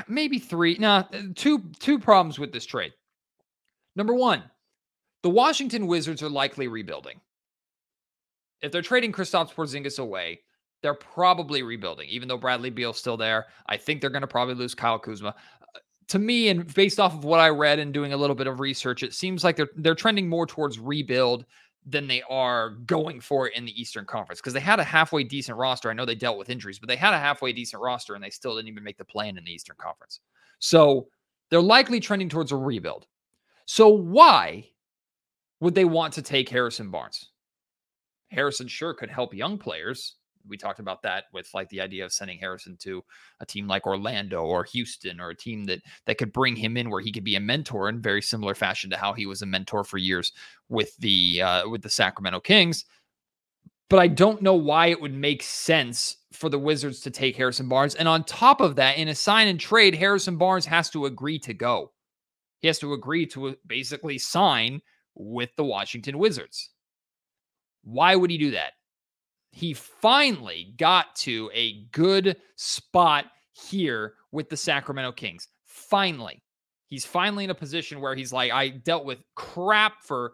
maybe 0.08 0.39
three. 0.39 0.75
Nah, 0.77 1.03
two 1.36 1.63
two 1.79 1.98
problems 1.98 2.38
with 2.38 2.51
this 2.51 2.65
trade. 2.65 2.91
Number 3.96 4.13
one, 4.13 4.43
the 5.24 5.29
Washington 5.29 5.88
Wizards 5.88 6.22
are 6.22 6.29
likely 6.29 6.67
rebuilding. 6.67 7.22
If 8.62 8.74
they're 8.74 8.81
trading 8.81 9.13
Kristaps 9.13 9.53
Porzingis 9.53 10.00
away, 10.00 10.41
they're 10.81 10.93
probably 10.93 11.63
rebuilding. 11.63 12.07
Even 12.09 12.27
though 12.27 12.38
Bradley 12.38 12.69
Beal's 12.69 12.98
still 12.98 13.17
there, 13.17 13.48
I 13.67 13.77
think 13.77 14.01
they're 14.01 14.09
going 14.09 14.21
to 14.21 14.27
probably 14.27 14.55
lose 14.55 14.74
Kyle 14.74 15.00
Kuzma. 15.00 15.29
Uh, 15.75 15.79
to 16.07 16.19
me, 16.19 16.50
and 16.50 16.74
based 16.74 17.00
off 17.00 17.13
of 17.13 17.24
what 17.24 17.39
I 17.39 17.50
read 17.50 17.79
and 17.79 17.93
doing 17.93 18.13
a 18.13 18.17
little 18.17 18.36
bit 18.36 18.48
of 18.48 18.59
research, 18.59 19.03
it 19.03 19.13
seems 19.13 19.43
like 19.43 19.55
they're 19.55 19.69
they're 19.75 19.95
trending 19.95 20.29
more 20.29 20.48
towards 20.48 20.79
rebuild 20.79 21.45
than 21.86 22.07
they 22.07 22.21
are 22.29 22.71
going 22.86 23.19
for 23.19 23.48
it 23.48 23.55
in 23.55 23.65
the 23.65 23.81
Eastern 23.81 24.05
Conference 24.05 24.39
because 24.39 24.53
they 24.53 24.59
had 24.59 24.79
a 24.79 24.83
halfway 24.83 25.24
decent 25.24 25.57
roster. 25.57 25.89
I 25.89 25.93
know 25.93 26.05
they 26.05 26.15
dealt 26.15 26.38
with 26.38 26.50
injuries, 26.50 26.79
but 26.79 26.88
they 26.88 26.95
had 26.95 27.13
a 27.13 27.19
halfway 27.19 27.53
decent 27.53 27.81
roster 27.81 28.15
and 28.15 28.24
they 28.24 28.29
still 28.29 28.55
didn't 28.55 28.67
even 28.67 28.83
make 28.83 28.98
the 28.98 29.05
play 29.05 29.29
in 29.29 29.38
in 29.38 29.43
the 29.43 29.51
Eastern 29.51 29.77
Conference. 29.79 30.19
So 30.59 31.07
they're 31.50 31.62
likely 31.62 32.00
trending 32.00 32.29
towards 32.29 32.51
a 32.51 32.57
rebuild. 32.57 33.07
So 33.65 33.88
why 33.88 34.69
would 35.62 35.74
they 35.74 35.86
want 35.86 36.13
to 36.13 36.21
take 36.21 36.50
Harrison 36.50 36.91
Barnes? 36.91 37.29
Harrison 38.29 38.67
sure 38.67 38.93
could 38.93 39.09
help 39.09 39.33
young 39.33 39.57
players 39.57 40.15
we 40.48 40.58
talked 40.58 40.79
about 40.79 41.01
that 41.03 41.25
with 41.34 41.50
like 41.53 41.69
the 41.69 41.81
idea 41.81 42.05
of 42.05 42.13
sending 42.13 42.38
Harrison 42.38 42.77
to 42.77 43.03
a 43.39 43.46
team 43.46 43.67
like 43.67 43.86
Orlando 43.86 44.43
or 44.43 44.63
Houston 44.63 45.19
or 45.19 45.29
a 45.29 45.36
team 45.36 45.65
that 45.65 45.81
that 46.05 46.17
could 46.17 46.34
bring 46.34 46.55
him 46.55 46.77
in 46.77 46.89
where 46.89 47.01
he 47.01 47.12
could 47.12 47.24
be 47.24 47.36
a 47.36 47.39
mentor 47.39 47.89
in 47.89 48.01
very 48.01 48.22
similar 48.22 48.55
fashion 48.55 48.89
to 48.89 48.98
how 48.98 49.13
he 49.13 49.25
was 49.25 49.41
a 49.41 49.46
mentor 49.46 49.84
for 49.84 49.98
years 49.98 50.31
with 50.69 50.96
the 50.98 51.41
uh, 51.41 51.69
with 51.69 51.81
the 51.81 51.89
Sacramento 51.89 52.39
Kings. 52.39 52.86
But 53.89 54.00
I 54.00 54.08
don't 54.08 54.41
know 54.41 54.53
why 54.53 54.88
it 54.88 55.01
would 55.01 55.15
make 55.15 55.41
sense 55.41 56.17
for 56.31 56.48
the 56.50 56.60
Wizards 56.60 57.01
to 57.01 57.10
take 57.10 57.36
Harrison 57.36 57.67
Barnes. 57.67 57.96
And 57.96 58.08
on 58.08 58.24
top 58.24 58.62
of 58.62 58.75
that, 58.75 58.98
in 58.98 59.08
a 59.08 59.15
sign 59.15 59.48
and 59.48 59.60
trade, 59.60 59.96
Harrison 59.96 60.38
Barnes 60.38 60.67
has 60.67 60.91
to 60.91 61.08
agree 61.08 61.39
to 61.39 61.55
go. 61.55 61.91
He 62.60 62.67
has 62.67 62.77
to 62.79 62.93
agree 62.93 63.25
to 63.27 63.55
basically 63.65 64.19
sign 64.19 64.81
with 65.15 65.50
the 65.55 65.63
Washington 65.63 66.19
Wizards. 66.19 66.69
Why 67.84 68.15
would 68.15 68.29
he 68.29 68.38
do 68.38 68.51
that? 68.51 68.74
He 69.51 69.74
finally 69.74 70.74
got 70.77 71.15
to 71.18 71.50
a 71.53 71.84
good 71.91 72.38
spot 72.56 73.25
here 73.53 74.13
with 74.32 74.50
the 74.50 74.58
Sacramento 74.58 75.12
Kings. 75.13 75.48
Finally. 75.65 76.41
He's 76.88 77.06
finally 77.06 77.44
in 77.44 77.50
a 77.50 77.56
position 77.56 78.01
where 78.01 78.15
he's 78.15 78.34
like, 78.34 78.51
I 78.51 78.70
dealt 78.70 79.06
with 79.06 79.20
crap 79.36 80.01
for 80.03 80.34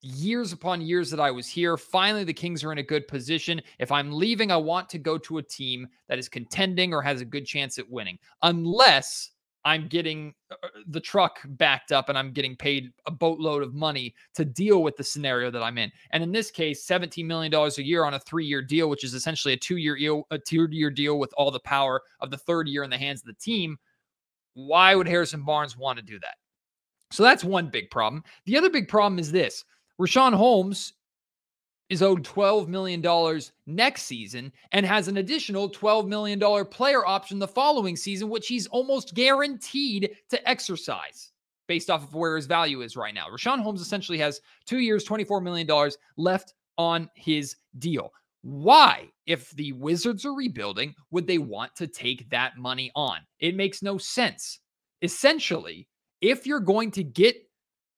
years 0.00 0.52
upon 0.52 0.80
years 0.80 1.10
that 1.10 1.20
I 1.20 1.30
was 1.30 1.46
here. 1.46 1.76
Finally, 1.76 2.24
the 2.24 2.32
Kings 2.32 2.64
are 2.64 2.72
in 2.72 2.78
a 2.78 2.82
good 2.82 3.06
position. 3.08 3.60
If 3.78 3.92
I'm 3.92 4.12
leaving, 4.12 4.50
I 4.50 4.56
want 4.56 4.88
to 4.90 4.98
go 4.98 5.18
to 5.18 5.38
a 5.38 5.42
team 5.42 5.86
that 6.08 6.18
is 6.18 6.28
contending 6.28 6.94
or 6.94 7.02
has 7.02 7.20
a 7.20 7.26
good 7.26 7.44
chance 7.44 7.78
at 7.78 7.90
winning, 7.90 8.18
unless 8.42 9.32
I'm 9.66 9.88
getting 9.88 10.32
uh, 10.52 10.54
uh, 10.62 10.68
the 10.86 11.00
truck 11.00 11.40
backed 11.44 11.90
up 11.90 12.08
and 12.08 12.16
I'm 12.16 12.32
getting 12.32 12.54
paid 12.54 12.92
a 13.06 13.10
boatload 13.10 13.64
of 13.64 13.74
money 13.74 14.14
to 14.36 14.44
deal 14.44 14.80
with 14.80 14.96
the 14.96 15.02
scenario 15.02 15.50
that 15.50 15.60
I'm 15.60 15.76
in. 15.76 15.90
And 16.12 16.22
in 16.22 16.30
this 16.30 16.52
case, 16.52 16.86
$17 16.86 17.26
million 17.26 17.52
a 17.52 17.82
year 17.82 18.04
on 18.04 18.14
a 18.14 18.20
three 18.20 18.46
year 18.46 18.62
deal, 18.62 18.88
which 18.88 19.02
is 19.02 19.12
essentially 19.12 19.54
a 19.54 19.56
two 19.56 19.76
year 19.76 19.96
deal, 19.96 20.22
a 20.30 20.38
two 20.38 20.68
year 20.70 20.88
deal 20.88 21.18
with 21.18 21.34
all 21.36 21.50
the 21.50 21.58
power 21.58 22.00
of 22.20 22.30
the 22.30 22.36
third 22.36 22.68
year 22.68 22.84
in 22.84 22.90
the 22.90 22.96
hands 22.96 23.22
of 23.22 23.26
the 23.26 23.34
team. 23.34 23.76
Why 24.54 24.94
would 24.94 25.08
Harrison 25.08 25.42
Barnes 25.42 25.76
want 25.76 25.98
to 25.98 26.04
do 26.04 26.20
that? 26.20 26.36
So 27.10 27.24
that's 27.24 27.42
one 27.42 27.68
big 27.68 27.90
problem. 27.90 28.22
The 28.44 28.56
other 28.56 28.70
big 28.70 28.86
problem 28.86 29.18
is 29.18 29.32
this 29.32 29.64
Richaun 30.00 30.32
Holmes 30.32 30.92
is 31.88 32.02
owed 32.02 32.24
$12 32.24 32.68
million 32.68 33.40
next 33.66 34.02
season 34.02 34.52
and 34.72 34.84
has 34.84 35.08
an 35.08 35.18
additional 35.18 35.70
$12 35.70 36.08
million 36.08 36.40
player 36.66 37.06
option 37.06 37.38
the 37.38 37.46
following 37.46 37.96
season, 37.96 38.28
which 38.28 38.48
he's 38.48 38.66
almost 38.68 39.14
guaranteed 39.14 40.16
to 40.30 40.48
exercise 40.48 41.32
based 41.68 41.90
off 41.90 42.02
of 42.02 42.14
where 42.14 42.36
his 42.36 42.46
value 42.46 42.82
is 42.82 42.96
right 42.96 43.14
now. 43.14 43.26
Richaun 43.28 43.60
Holmes 43.60 43.80
essentially 43.80 44.18
has 44.18 44.40
two 44.66 44.78
years, 44.78 45.04
$24 45.04 45.42
million 45.42 45.68
left 46.16 46.54
on 46.78 47.10
his 47.14 47.56
deal. 47.78 48.12
Why, 48.42 49.08
if 49.26 49.50
the 49.52 49.72
Wizards 49.72 50.24
are 50.24 50.34
rebuilding, 50.34 50.94
would 51.10 51.26
they 51.26 51.38
want 51.38 51.74
to 51.76 51.88
take 51.88 52.30
that 52.30 52.56
money 52.56 52.92
on? 52.94 53.18
It 53.40 53.56
makes 53.56 53.82
no 53.82 53.98
sense. 53.98 54.60
Essentially, 55.02 55.88
if 56.20 56.46
you're 56.46 56.60
going 56.60 56.92
to 56.92 57.02
get 57.02 57.36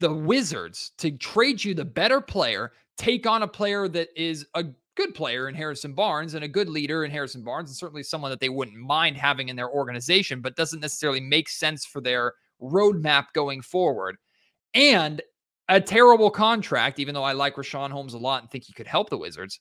the 0.00 0.12
Wizards 0.12 0.92
to 0.98 1.10
trade 1.10 1.62
you 1.62 1.74
the 1.74 1.84
better 1.84 2.20
player 2.20 2.72
take 2.98 3.26
on 3.26 3.42
a 3.42 3.48
player 3.48 3.88
that 3.88 4.08
is 4.14 4.46
a 4.54 4.64
good 4.96 5.14
player 5.14 5.48
in 5.48 5.54
Harrison 5.54 5.94
Barnes 5.94 6.34
and 6.34 6.44
a 6.44 6.48
good 6.48 6.68
leader 6.68 7.04
in 7.04 7.10
Harrison 7.10 7.42
Barnes, 7.42 7.70
and 7.70 7.76
certainly 7.76 8.02
someone 8.02 8.30
that 8.30 8.40
they 8.40 8.48
wouldn't 8.48 8.76
mind 8.76 9.16
having 9.16 9.48
in 9.48 9.56
their 9.56 9.70
organization, 9.70 10.40
but 10.40 10.56
doesn't 10.56 10.80
necessarily 10.80 11.20
make 11.20 11.48
sense 11.48 11.86
for 11.86 12.00
their 12.00 12.34
roadmap 12.60 13.26
going 13.32 13.62
forward. 13.62 14.16
And 14.74 15.22
a 15.68 15.80
terrible 15.80 16.30
contract, 16.30 16.98
even 16.98 17.14
though 17.14 17.22
I 17.22 17.32
like 17.32 17.54
Richaun 17.54 17.90
Holmes 17.90 18.14
a 18.14 18.18
lot 18.18 18.42
and 18.42 18.50
think 18.50 18.64
he 18.64 18.72
could 18.72 18.86
help 18.86 19.10
the 19.10 19.18
Wizards. 19.18 19.60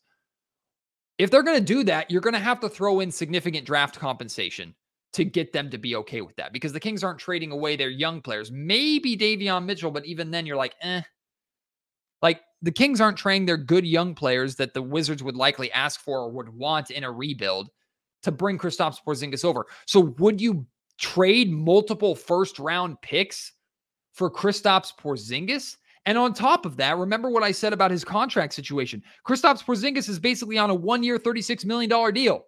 If 1.18 1.32
they're 1.32 1.44
going 1.44 1.60
to 1.60 1.64
do 1.64 1.84
that, 1.84 2.10
you're 2.10 2.22
going 2.22 2.34
to 2.34 2.40
have 2.40 2.60
to 2.62 2.70
throw 2.70 3.00
in 3.00 3.12
significant 3.12 3.66
draft 3.66 4.00
compensation 4.00 4.74
to 5.14 5.24
get 5.24 5.52
them 5.52 5.70
to 5.70 5.78
be 5.78 5.96
okay 5.96 6.22
with 6.22 6.36
that 6.36 6.54
because 6.54 6.74
the 6.74 6.80
Kings 6.80 7.04
aren't 7.04 7.20
trading 7.20 7.52
away 7.52 7.76
their 7.76 7.90
young 7.90 8.22
players. 8.22 8.52
Maybe 8.52 9.18
Davion 9.18 9.66
Mitchell, 9.66 9.92
but 9.92 10.06
even 10.06 10.32
then 10.32 10.46
you're 10.46 10.58
like, 10.58 10.76
eh. 10.82 11.02
The 12.62 12.72
Kings 12.72 13.00
aren't 13.00 13.18
training 13.18 13.46
their 13.46 13.58
good 13.58 13.86
young 13.86 14.16
players 14.16 14.56
that 14.56 14.74
the 14.74 14.82
Wizards 14.82 15.22
would 15.22 15.36
likely 15.36 15.72
ask 15.72 16.00
for 16.00 16.20
or 16.20 16.32
would 16.32 16.50
want 16.50 16.90
in 16.90 17.04
a 17.04 17.12
rebuild 17.12 17.70
to 18.24 18.32
bring 18.32 18.58
Kristaps 18.58 18.98
Porzingis 19.06 19.46
over. 19.46 19.68
So 19.86 20.16
would 20.18 20.42
you 20.42 20.66
trade 20.98 21.52
multiple 21.52 22.16
first 22.16 22.58
round 22.58 23.00
picks 23.02 23.54
for 24.14 24.32
Kristaps 24.32 24.92
Porzingis? 25.00 25.78
And 26.06 26.18
on 26.18 26.34
top 26.34 26.66
of 26.66 26.78
that, 26.78 26.98
remember 26.98 27.30
what 27.30 27.44
I 27.44 27.52
said 27.52 27.74
about 27.74 27.92
his 27.92 28.04
contract 28.04 28.54
situation. 28.54 29.04
Kristaps 29.28 29.64
Porzingis 29.64 30.10
is 30.10 30.20
basically 30.20 30.58
on 30.58 30.70
a 30.70 30.76
one-year, 30.76 31.20
$36 31.20 31.66
million 31.66 32.14
deal. 32.14 32.46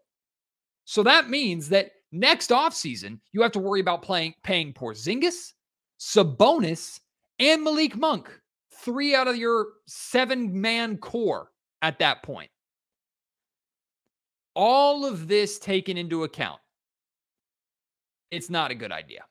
So 0.85 1.03
that 1.03 1.29
means 1.29 1.69
that 1.69 1.91
next 2.11 2.49
offseason, 2.49 3.19
you 3.31 3.41
have 3.41 3.51
to 3.51 3.59
worry 3.59 3.81
about 3.81 4.01
playing 4.01 4.33
paying 4.43 4.73
Porzingis, 4.73 5.53
Sabonis, 5.99 6.99
and 7.37 7.63
Malik 7.63 7.95
Monk 7.95 8.38
three 8.83 9.15
out 9.15 9.27
of 9.27 9.35
your 9.35 9.67
seven 9.87 10.59
man 10.59 10.97
core 10.97 11.51
at 11.81 11.99
that 11.99 12.23
point. 12.23 12.49
All 14.55 15.05
of 15.05 15.27
this 15.27 15.59
taken 15.59 15.97
into 15.97 16.23
account, 16.23 16.59
it's 18.31 18.49
not 18.49 18.71
a 18.71 18.75
good 18.75 18.91
idea. 18.91 19.25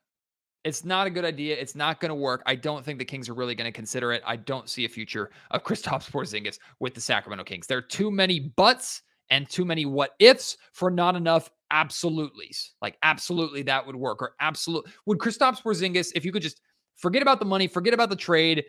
It's 0.64 0.84
not 0.84 1.06
a 1.06 1.10
good 1.10 1.24
idea. 1.24 1.56
It's 1.56 1.74
not 1.74 2.00
going 2.00 2.10
to 2.10 2.14
work. 2.14 2.42
I 2.44 2.54
don't 2.54 2.84
think 2.84 2.98
the 2.98 3.04
Kings 3.04 3.28
are 3.28 3.34
really 3.34 3.54
going 3.54 3.70
to 3.70 3.72
consider 3.72 4.12
it. 4.12 4.22
I 4.26 4.36
don't 4.36 4.68
see 4.68 4.84
a 4.84 4.88
future 4.88 5.30
of 5.50 5.62
Kristaps 5.64 6.10
Porzingis 6.10 6.58
with 6.80 6.94
the 6.94 7.00
Sacramento 7.00 7.44
Kings. 7.44 7.66
There 7.66 7.78
are 7.78 7.82
too 7.82 8.10
many 8.10 8.40
buts 8.40 9.02
and 9.30 9.48
too 9.48 9.64
many 9.64 9.86
what 9.86 10.12
ifs 10.18 10.56
for 10.72 10.90
not 10.90 11.14
enough 11.14 11.50
absolutely's. 11.70 12.74
Like 12.82 12.96
absolutely 13.02 13.62
that 13.62 13.86
would 13.86 13.96
work 13.96 14.22
or 14.22 14.32
absolute 14.40 14.86
would 15.06 15.18
Kristaps 15.18 15.62
Porzingis 15.62 16.12
if 16.14 16.24
you 16.24 16.32
could 16.32 16.42
just 16.42 16.60
forget 16.96 17.22
about 17.22 17.38
the 17.38 17.46
money, 17.46 17.66
forget 17.66 17.94
about 17.94 18.10
the 18.10 18.16
trade, 18.16 18.64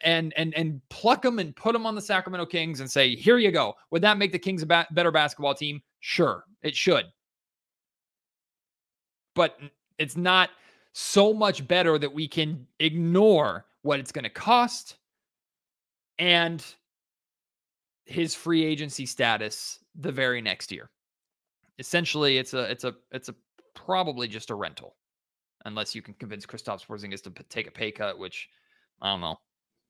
and 0.00 0.32
and 0.36 0.54
and 0.54 0.80
pluck 0.90 1.22
them 1.22 1.38
and 1.38 1.54
put 1.54 1.72
them 1.72 1.86
on 1.86 1.94
the 1.94 2.02
Sacramento 2.02 2.46
Kings 2.46 2.80
and 2.80 2.90
say, 2.90 3.14
"Here 3.14 3.38
you 3.38 3.50
go." 3.50 3.74
Would 3.90 4.02
that 4.02 4.18
make 4.18 4.32
the 4.32 4.38
Kings 4.38 4.62
a 4.62 4.66
ba- 4.66 4.86
better 4.92 5.10
basketball 5.10 5.54
team? 5.54 5.82
Sure, 6.00 6.44
it 6.62 6.76
should. 6.76 7.06
But 9.34 9.58
it's 9.98 10.16
not 10.16 10.50
so 10.92 11.32
much 11.32 11.66
better 11.66 11.98
that 11.98 12.12
we 12.12 12.28
can 12.28 12.66
ignore 12.78 13.66
what 13.82 14.00
it's 14.00 14.12
going 14.12 14.24
to 14.24 14.30
cost 14.30 14.96
and 16.18 16.64
his 18.04 18.34
free 18.34 18.64
agency 18.64 19.06
status 19.06 19.80
the 19.94 20.12
very 20.12 20.40
next 20.40 20.70
year. 20.70 20.90
Essentially, 21.78 22.38
it's 22.38 22.54
a 22.54 22.70
it's 22.70 22.84
a 22.84 22.94
it's 23.10 23.28
a 23.28 23.34
probably 23.74 24.28
just 24.28 24.50
a 24.50 24.54
rental, 24.54 24.96
unless 25.64 25.94
you 25.94 26.02
can 26.02 26.14
convince 26.14 26.46
Kristaps 26.46 26.86
Porzingis 26.86 27.22
to 27.22 27.30
p- 27.30 27.44
take 27.48 27.66
a 27.66 27.70
pay 27.72 27.90
cut, 27.90 28.18
which 28.18 28.48
I 29.02 29.10
don't 29.10 29.20
know 29.20 29.38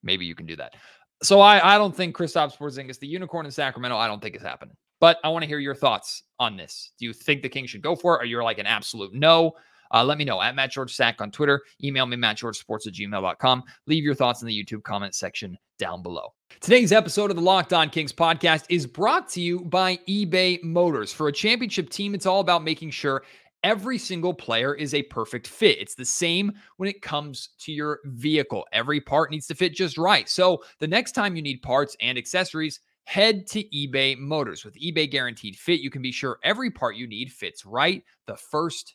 maybe 0.05 0.25
you 0.25 0.35
can 0.35 0.47
do 0.47 0.57
that. 0.57 0.75
So 1.23 1.41
I, 1.41 1.75
I 1.75 1.79
don't 1.79 1.95
think 1.95 2.17
Kristaps 2.17 2.57
Porzingis, 2.57 2.99
the 2.99 3.07
unicorn 3.07 3.47
in 3.47 3.53
Sacramento, 3.53 3.97
I 3.97 4.07
don't 4.07 4.23
think 4.23 4.37
is 4.37 4.43
happening. 4.43 4.77
But 5.01 5.19
I 5.25 5.29
want 5.29 5.43
to 5.43 5.49
hear 5.49 5.59
your 5.59 5.75
thoughts 5.75 6.23
on 6.39 6.57
this. 6.57 6.93
Do 6.99 7.07
you 7.07 7.13
think 7.13 7.43
the 7.43 7.49
Kings 7.49 7.71
should 7.71 7.83
go 7.83 7.97
for 7.97 8.17
it, 8.17 8.23
or 8.23 8.27
you're 8.27 8.45
like 8.45 8.59
an 8.59 8.67
absolute 8.67 9.13
no? 9.13 9.53
Uh, 9.93 10.05
let 10.05 10.19
me 10.19 10.25
know 10.25 10.41
at 10.41 10.55
Matt 10.55 10.73
George 10.73 10.95
Sack 10.95 11.21
on 11.21 11.31
Twitter. 11.31 11.63
Email 11.83 12.07
me, 12.07 12.17
mattgeorgesports 12.17 12.87
at 12.87 12.95
gmail.com. 12.95 13.63
Leave 13.87 14.03
your 14.03 14.15
thoughts 14.15 14.43
in 14.43 14.49
the 14.49 14.65
YouTube 14.65 14.83
comment 14.83 15.15
section 15.15 15.57
down 15.79 16.03
below. 16.03 16.33
Today's 16.61 16.93
episode 16.93 17.31
of 17.31 17.37
the 17.37 17.43
Locked 17.43 17.73
On 17.73 17.91
Kings 17.91 18.13
podcast 18.13 18.65
is 18.69 18.87
brought 18.87 19.29
to 19.31 19.41
you 19.41 19.61
by 19.61 19.97
eBay 20.09 20.63
Motors. 20.63 21.13
For 21.13 21.29
a 21.29 21.33
championship 21.33 21.91
team, 21.91 22.15
it's 22.15 22.27
all 22.27 22.41
about 22.41 22.65
making 22.65 22.91
sure 22.91 23.23
every 23.65 23.99
single 23.99 24.35
player 24.35 24.75
is 24.75 24.95
a 24.95 25.03
perfect 25.05 25.49
fit. 25.49 25.81
It's 25.81 25.97
the 25.97 26.05
same 26.05 26.53
when 26.77 26.89
it 26.89 27.03
comes 27.03 27.49
to 27.61 27.73
your 27.73 27.99
vehicle. 28.05 28.67
Every 28.73 29.01
part 29.01 29.31
needs 29.31 29.47
to 29.49 29.55
fit 29.55 29.75
just 29.75 29.99
right. 29.99 30.29
So 30.29 30.63
the 30.79 30.87
next 30.87 31.13
time 31.13 31.35
you 31.35 31.43
need 31.43 31.63
parts 31.63 31.97
and 32.01 32.17
accessories, 32.17 32.79
head 33.05 33.47
to 33.49 33.65
eBay 33.65 34.17
Motors. 34.19 34.65
With 34.65 34.79
eBay 34.81 35.11
Guaranteed 35.11 35.57
Fit, 35.57 35.81
you 35.81 35.91
can 35.91 36.03
be 36.03 36.13
sure 36.13 36.39
every 36.45 36.71
part 36.71 36.97
you 36.97 37.07
need 37.07 37.33
fits 37.33 37.67
right 37.67 38.03
the 38.27 38.37
first 38.37 38.95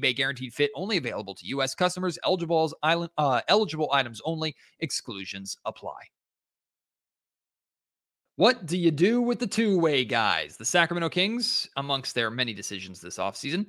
eBay 0.00 0.14
guaranteed 0.14 0.52
fit 0.52 0.70
only 0.74 0.96
available 0.96 1.34
to 1.34 1.46
U.S. 1.46 1.74
customers. 1.74 2.18
Eligible, 2.24 2.72
uh, 2.82 3.40
eligible 3.48 3.90
items 3.92 4.20
only. 4.24 4.54
Exclusions 4.80 5.56
apply. 5.64 6.00
What 8.36 8.66
do 8.66 8.76
you 8.76 8.90
do 8.90 9.22
with 9.22 9.38
the 9.38 9.46
two 9.46 9.78
way 9.78 10.04
guys? 10.04 10.56
The 10.56 10.64
Sacramento 10.64 11.08
Kings, 11.08 11.68
amongst 11.76 12.14
their 12.14 12.30
many 12.30 12.52
decisions 12.52 13.00
this 13.00 13.18
offseason, 13.18 13.66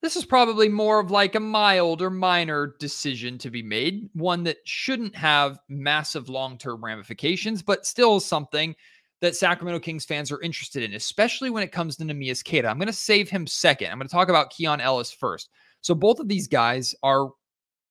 this 0.00 0.14
is 0.14 0.24
probably 0.24 0.68
more 0.68 1.00
of 1.00 1.10
like 1.10 1.34
a 1.34 1.40
mild 1.40 2.00
or 2.00 2.10
minor 2.10 2.76
decision 2.78 3.38
to 3.38 3.50
be 3.50 3.62
made, 3.62 4.08
one 4.12 4.44
that 4.44 4.58
shouldn't 4.64 5.16
have 5.16 5.58
massive 5.68 6.28
long 6.28 6.56
term 6.56 6.84
ramifications, 6.84 7.62
but 7.62 7.84
still 7.84 8.20
something 8.20 8.76
that 9.20 9.36
Sacramento 9.36 9.80
Kings 9.80 10.04
fans 10.04 10.30
are 10.30 10.40
interested 10.40 10.82
in, 10.82 10.94
especially 10.94 11.50
when 11.50 11.62
it 11.62 11.72
comes 11.72 11.96
to 11.96 12.04
Neemias 12.04 12.44
Queta. 12.44 12.68
I'm 12.68 12.78
going 12.78 12.86
to 12.86 12.92
save 12.92 13.28
him 13.28 13.46
second. 13.46 13.90
I'm 13.90 13.98
going 13.98 14.08
to 14.08 14.12
talk 14.12 14.28
about 14.28 14.50
Keon 14.50 14.80
Ellis 14.80 15.10
first. 15.10 15.50
So 15.80 15.94
both 15.94 16.20
of 16.20 16.28
these 16.28 16.46
guys 16.46 16.94
are 17.02 17.30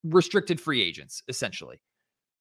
restricted 0.04 0.60
free 0.60 0.82
agents, 0.82 1.24
essentially. 1.28 1.82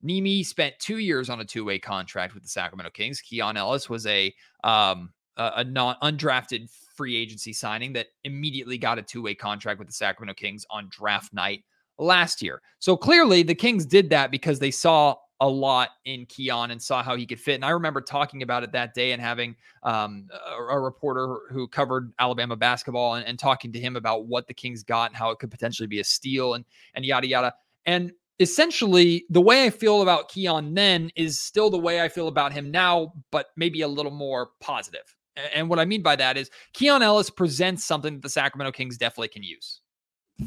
Nimi 0.05 0.45
spent 0.45 0.75
two 0.79 0.99
years 0.99 1.31
on 1.31 1.41
a 1.41 1.45
two-way 1.45 1.79
contract 1.79 2.35
with 2.35 2.43
the 2.43 2.49
Sacramento 2.49 2.91
Kings. 2.91 3.21
Keon 3.21 3.57
Ellis 3.57 3.89
was 3.89 4.07
a 4.07 4.33
um, 4.63 5.13
a 5.39 5.65
non 5.65 5.97
undrafted 6.03 6.71
free 6.97 7.17
agency 7.17 7.53
signing 7.53 7.93
that 7.93 8.07
immediately 8.25 8.79
got 8.79 8.99
a 8.99 9.03
two-way 9.03 9.35
contract 9.35 9.79
with 9.79 9.89
the 9.89 9.95
Sacramento 9.95 10.35
Kings 10.35 10.65
on 10.71 10.89
draft 10.91 11.33
night 11.33 11.63
last 11.99 12.43
year. 12.43 12.63
So 12.79 12.97
clearly 12.97 13.43
the 13.43 13.55
Kings 13.55 13.85
did 13.85 14.11
that 14.11 14.31
because 14.31 14.59
they 14.59 14.71
saw 14.71 15.17
a 15.41 15.49
lot 15.49 15.91
in 16.05 16.25
Keon 16.27 16.71
and 16.71 16.81
saw 16.81 17.03
how 17.03 17.15
he 17.17 17.27
could 17.27 17.41
fit. 17.41 17.57
And 17.57 17.65
I 17.65 17.71
remember 17.71 18.01
talking 18.01 18.43
about 18.43 18.63
it 18.63 18.73
that 18.73 18.95
day 18.95 19.13
and 19.13 19.21
having 19.21 19.55
um, 19.83 20.29
a, 20.33 20.63
a, 20.63 20.81
reporter 20.81 21.41
who 21.51 21.69
covered 21.69 22.13
Alabama 22.19 22.57
basketball 22.57 23.15
and, 23.15 23.27
and, 23.27 23.39
talking 23.39 23.71
to 23.73 23.79
him 23.79 23.97
about 23.97 24.27
what 24.27 24.47
the 24.47 24.55
Kings 24.55 24.83
got 24.83 25.11
and 25.11 25.17
how 25.17 25.31
it 25.31 25.39
could 25.39 25.51
potentially 25.51 25.87
be 25.87 26.01
a 26.01 26.05
steal 26.05 26.55
and 26.55 26.65
and 26.95 27.05
yada 27.05 27.27
yada. 27.27 27.55
And 27.85 28.13
essentially, 28.41 29.27
the 29.31 29.41
way 29.41 29.67
I 29.67 29.71
feel 29.71 30.03
about 30.03 30.31
Keon 30.31 30.75
then 30.75 31.11
is 31.17 31.41
still 31.41 31.71
the 31.71 31.79
way 31.79 32.01
I 32.01 32.09
feel 32.09 32.29
about 32.29 32.53
him 32.53 32.71
now, 32.71 33.13
but 33.31 33.49
maybe 33.57 33.83
a 33.83 33.89
little 33.89 34.13
more 34.13 34.51
positive. 34.61 35.15
And 35.55 35.69
what 35.69 35.79
I 35.79 35.85
mean 35.85 36.03
by 36.03 36.17
that 36.17 36.39
is 36.39 36.51
Keon 36.73 37.03
Ellis 37.03 37.29
presents 37.29 37.85
something 37.85 38.15
that 38.15 38.23
the 38.23 38.31
Sacramento 38.31 38.73
Kings 38.73 38.97
definitely 38.97 39.29
can 39.29 39.43
use. 39.43 39.81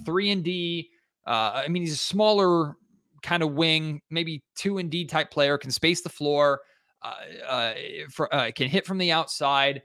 Three 0.04 0.32
and 0.32 0.44
D. 0.44 0.90
Uh, 1.28 1.64
I 1.64 1.68
mean, 1.68 1.84
he's 1.84 1.94
a 1.94 1.98
smaller 1.98 2.76
kind 3.24 3.44
of 3.44 3.54
wing, 3.54 4.02
maybe 4.10 4.44
two 4.56 4.78
and 4.78 4.90
D 4.90 5.06
type 5.06 5.32
player, 5.32 5.58
can 5.58 5.72
space 5.72 6.02
the 6.02 6.10
floor, 6.10 6.62
uh, 7.02 7.14
uh, 7.48 7.74
for, 8.10 8.34
uh, 8.34 8.52
can 8.56 8.68
hit 8.68 8.86
from 8.86 8.98
the 8.98 9.12
outside, 9.12 9.82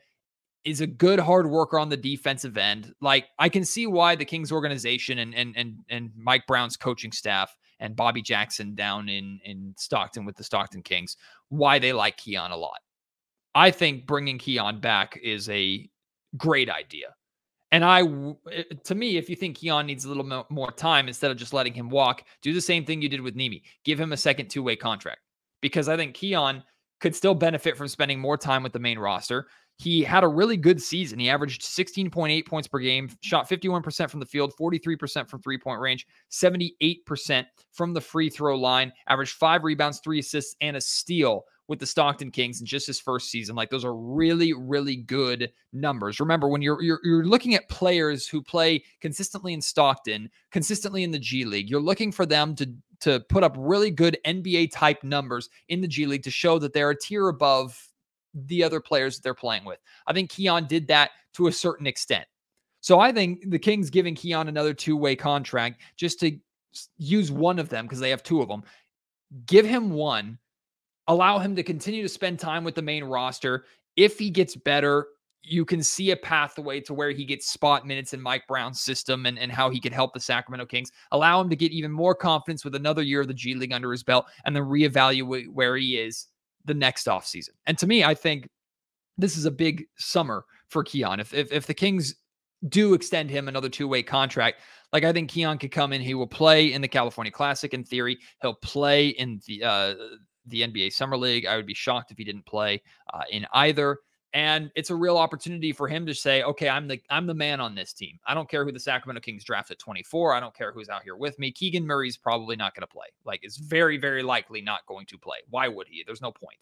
is 0.64 0.81
a 0.81 0.87
good 0.87 1.21
hard 1.21 1.49
worker 1.49 1.79
on 1.79 1.88
the 1.88 1.97
defensive 1.97 2.57
end. 2.57 2.93
Like 3.00 3.26
I 3.38 3.49
can 3.49 3.64
see 3.64 3.87
why 3.87 4.17
the 4.17 4.25
Kings 4.25 4.50
organization 4.50 5.19
and 5.19 5.35
and 5.35 5.55
and 5.57 5.76
and 5.88 6.11
Mike 6.17 6.47
Brown's 6.47 6.76
coaching 6.76 7.12
staff 7.12 7.55
and 7.81 7.95
Bobby 7.95 8.23
Jackson 8.23 8.75
down 8.75 9.09
in 9.09 9.41
in 9.45 9.75
Stockton 9.76 10.25
with 10.25 10.37
the 10.37 10.45
Stockton 10.45 10.83
Kings 10.83 11.17
why 11.49 11.79
they 11.79 11.93
like 11.93 12.17
Keon 12.17 12.50
a 12.50 12.57
lot. 12.57 12.81
I 13.55 13.71
think 13.71 14.07
bringing 14.07 14.38
Keon 14.38 14.81
back 14.81 15.19
is 15.23 15.49
a 15.49 15.88
great 16.37 16.69
idea. 16.69 17.14
And 17.75 17.85
I, 17.85 18.02
eh, 18.52 18.62
to 18.85 18.95
me, 18.95 19.16
if 19.16 19.28
you 19.28 19.35
think 19.35 19.57
Keon 19.57 19.85
needs 19.85 20.04
a 20.04 20.09
little 20.09 20.47
more 20.49 20.71
time 20.71 21.09
instead 21.09 21.33
of 21.33 21.37
just 21.37 21.52
letting 21.52 21.75
him 21.75 21.90
walk, 21.90 22.23
do 22.40 22.52
the 22.52 22.61
same 22.61 22.85
thing 22.85 23.02
you 23.02 23.09
did 23.09 23.21
with 23.21 23.35
Nimi. 23.35 23.62
Give 23.85 23.99
him 23.99 24.12
a 24.12 24.16
second 24.16 24.49
two 24.49 24.62
way 24.62 24.76
contract 24.76 25.23
because 25.61 25.88
I 25.88 25.97
think 25.97 26.14
Keon 26.14 26.62
could 27.00 27.16
still 27.16 27.35
benefit 27.35 27.76
from 27.76 27.88
spending 27.88 28.21
more 28.21 28.37
time 28.37 28.62
with 28.62 28.73
the 28.73 28.78
main 28.78 28.97
roster. 28.97 29.49
He 29.78 30.04
had 30.04 30.23
a 30.23 30.28
really 30.28 30.57
good 30.57 30.81
season. 30.81 31.19
He 31.19 31.28
averaged 31.28 31.62
16.8 31.62 32.47
points 32.47 32.69
per 32.69 32.78
game, 32.78 33.11
shot 33.23 33.49
51% 33.49 34.09
from 34.09 34.21
the 34.21 34.26
field, 34.26 34.52
43% 34.57 35.28
from 35.28 35.43
three 35.43 35.59
point 35.59 35.81
range, 35.81 36.07
78% 36.31 37.45
from 37.73 37.93
the 37.93 38.00
free 38.00 38.31
throw 38.31 38.57
line, 38.57 38.93
averaged 39.09 39.33
five 39.33 39.64
rebounds, 39.64 39.99
three 39.99 40.21
assists, 40.21 40.54
and 40.61 40.76
a 40.76 40.81
steal 40.81 41.43
with 41.68 41.78
the 41.78 41.87
Stockton 41.87 42.30
Kings 42.30 42.61
in 42.61 42.66
just 42.66 42.87
his 42.87 43.00
first 43.00 43.31
season. 43.31 43.57
Like 43.57 43.70
those 43.70 43.85
are 43.85 43.94
really, 43.94 44.53
really 44.53 44.96
good 44.96 45.50
numbers. 45.72 46.20
Remember, 46.20 46.48
when 46.48 46.62
you're, 46.62 46.83
you're 46.83 47.00
you're 47.03 47.24
looking 47.24 47.55
at 47.55 47.68
players 47.68 48.29
who 48.29 48.42
play 48.42 48.85
consistently 49.00 49.55
in 49.55 49.61
Stockton, 49.61 50.31
consistently 50.50 51.05
in 51.05 51.11
the 51.11 51.18
G 51.18 51.44
League, 51.44 51.70
you're 51.70 51.81
looking 51.81 52.12
for 52.12 52.27
them 52.27 52.55
to 52.57 52.70
to 53.00 53.20
put 53.29 53.42
up 53.42 53.55
really 53.59 53.90
good 53.90 54.18
NBA 54.27 54.70
type 54.72 55.03
numbers 55.03 55.48
in 55.68 55.81
the 55.81 55.88
G 55.88 56.07
League 56.07 56.22
to 56.24 56.31
show 56.31 56.59
that 56.59 56.72
they're 56.72 56.90
a 56.90 56.98
tier 56.98 57.29
above 57.29 57.79
the 58.35 58.62
other 58.64 58.81
players 58.81 59.16
that 59.16 59.22
they're 59.22 59.35
playing 59.35 59.64
with. 59.64 59.79
I 60.07 60.12
think 60.12 60.31
Keon 60.31 60.66
did 60.66 60.88
that 60.88 61.11
to 61.35 61.46
a 61.46 61.53
certain 61.53 61.87
extent. 61.87 62.27
So 62.81 63.00
I 63.00 63.12
think 63.12 63.50
the 63.50 63.59
Kings 63.59 63.88
giving 63.88 64.14
Keon 64.14 64.48
another 64.48 64.74
two-way 64.74 65.16
contract 65.16 65.81
just 65.96 66.20
to 66.20 66.37
use 66.98 67.31
one 67.31 67.59
of 67.59 67.68
them 67.68 67.87
because 67.87 68.00
they 68.00 68.11
have 68.11 68.22
two 68.22 68.42
of 68.42 68.48
them. 68.48 68.62
Give 69.46 69.64
him 69.64 69.90
one 69.90 70.38
allow 71.09 71.38
him 71.38 71.55
to 71.57 71.62
continue 71.62 72.03
to 72.03 72.09
spend 72.09 72.38
time 72.38 72.64
with 72.64 72.75
the 72.75 72.83
main 72.83 73.05
roster. 73.05 73.64
If 73.97 74.19
he 74.19 74.31
gets 74.31 74.57
better, 74.57 75.09
you 75.43 75.64
can 75.64 75.83
see 75.83 76.11
a 76.11 76.17
pathway 76.17 76.81
to 76.81 76.95
where 76.95 77.11
he 77.11 77.25
gets 77.25 77.51
spot 77.51 77.87
minutes 77.87 78.14
in 78.14 78.21
Mike 78.21 78.47
Brown's 78.49 78.81
system 78.81 79.27
and, 79.27 79.38
and 79.38 79.53
how 79.53 79.69
he 79.69 79.81
could 79.81 79.93
help 79.93 80.14
the 80.14 80.21
Sacramento 80.21 80.67
Kings. 80.67 80.90
Allow 81.12 81.40
him 81.40 81.51
to 81.51 81.57
get 81.57 81.73
even 81.73 81.93
more 81.93 82.14
confidence 82.14 82.64
with 82.64 82.75
another 82.75 83.03
year 83.03 83.21
of 83.21 83.29
the 83.29 83.35
G 83.35 83.55
League 83.55 83.73
under 83.73 83.93
his 83.93 84.03
belt 84.03 84.27
and 84.47 84.57
then 84.57 84.64
reevaluate 84.64 85.49
where 85.49 85.77
he 85.77 85.99
is 85.99 86.29
the 86.64 86.75
next 86.75 87.07
offseason. 87.07 87.51
And 87.67 87.77
to 87.79 87.87
me, 87.87 88.05
I 88.05 88.14
think 88.14 88.49
this 89.19 89.37
is 89.37 89.45
a 89.45 89.51
big 89.51 89.85
summer 89.97 90.47
for 90.69 90.83
Keon. 90.83 91.21
If, 91.21 91.35
if, 91.35 91.53
if 91.53 91.67
the 91.67 91.75
Kings 91.75 92.14
do 92.69 92.95
extend 92.95 93.31
him 93.31 93.47
another 93.47 93.69
two 93.69 93.87
way 93.87 94.03
contract, 94.03 94.61
like 94.93 95.05
I 95.05 95.12
think 95.12 95.31
Keon 95.31 95.59
could 95.59 95.73
come 95.73 95.93
in, 95.93 96.01
he 96.01 96.14
will 96.14 96.27
play 96.27 96.73
in 96.73 96.81
the 96.81 96.88
California 96.88 97.31
Classic 97.31 97.75
in 97.75 97.85
theory. 97.85 98.19
He'll 98.40 98.55
play 98.55 99.09
in 99.09 99.40
the 99.47 99.62
uh, 99.62 99.95
the 100.46 100.62
NBA 100.62 100.92
Summer 100.92 101.16
League. 101.16 101.46
I 101.46 101.57
would 101.57 101.66
be 101.66 101.74
shocked 101.74 102.11
if 102.11 102.18
he 102.18 102.24
didn't 102.24 102.46
play 102.46 102.83
uh, 103.12 103.22
in 103.30 103.46
either. 103.52 103.98
And 104.35 104.72
it's 104.74 104.90
a 104.90 104.96
real 104.96 105.16
opportunity 105.16 105.72
for 105.72 105.87
him 105.87 106.04
to 106.07 106.14
say, 106.14 106.42
okay, 106.42 106.68
I'm 106.68 106.88
the 106.88 107.00
I'm 107.09 107.26
the 107.26 107.35
man 107.35 107.61
on 107.61 107.76
this 107.76 107.92
team. 107.92 108.18
I 108.26 108.35
don't 108.35 108.50
care 108.50 108.64
who 108.64 108.72
the 108.72 108.80
Sacramento 108.80 109.20
Kings 109.20 109.44
draft 109.44 109.70
at 109.70 109.78
24. 109.78 110.35
I 110.35 110.40
don't 110.40 110.54
care 110.54 110.72
who's 110.72 110.88
out 110.88 111.04
here 111.04 111.14
with 111.14 111.38
me. 111.38 111.52
Keegan 111.52 111.87
Murray's 111.87 112.16
probably 112.16 112.57
not 112.57 112.74
going 112.74 112.83
to 112.83 112.92
play. 112.92 113.07
Like, 113.24 113.44
is 113.44 113.57
very, 113.57 113.96
very 113.96 114.24
likely 114.24 114.61
not 114.61 114.80
going 114.87 115.07
to 115.07 115.18
play. 115.18 115.38
Why 115.50 115.68
would 115.68 115.87
he? 115.88 116.02
There's 116.04 116.20
no 116.20 116.33
point. 116.33 116.59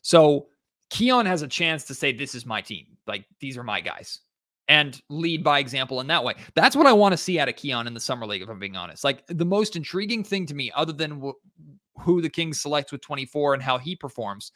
So 0.00 0.46
Keon 0.88 1.26
has 1.26 1.42
a 1.42 1.48
chance 1.48 1.84
to 1.84 1.94
say, 1.94 2.12
This 2.12 2.34
is 2.34 2.46
my 2.46 2.62
team. 2.62 2.86
Like, 3.06 3.26
these 3.40 3.58
are 3.58 3.62
my 3.62 3.82
guys. 3.82 4.20
And 4.68 4.98
lead 5.10 5.44
by 5.44 5.58
example 5.58 6.00
in 6.00 6.06
that 6.06 6.24
way. 6.24 6.34
That's 6.54 6.74
what 6.74 6.86
I 6.86 6.94
want 6.94 7.12
to 7.12 7.18
see 7.18 7.38
out 7.38 7.48
of 7.48 7.56
Keon 7.56 7.86
in 7.86 7.92
the 7.92 8.00
summer 8.00 8.26
league, 8.26 8.40
if 8.40 8.48
I'm 8.48 8.58
being 8.58 8.76
honest. 8.76 9.04
Like 9.04 9.26
the 9.26 9.44
most 9.44 9.76
intriguing 9.76 10.24
thing 10.24 10.46
to 10.46 10.54
me, 10.54 10.72
other 10.74 10.94
than 10.94 11.32
who 12.02 12.20
the 12.20 12.30
Kings 12.30 12.60
select 12.60 12.92
with 12.92 13.00
24 13.00 13.54
and 13.54 13.62
how 13.62 13.78
he 13.78 13.96
performs. 13.96 14.52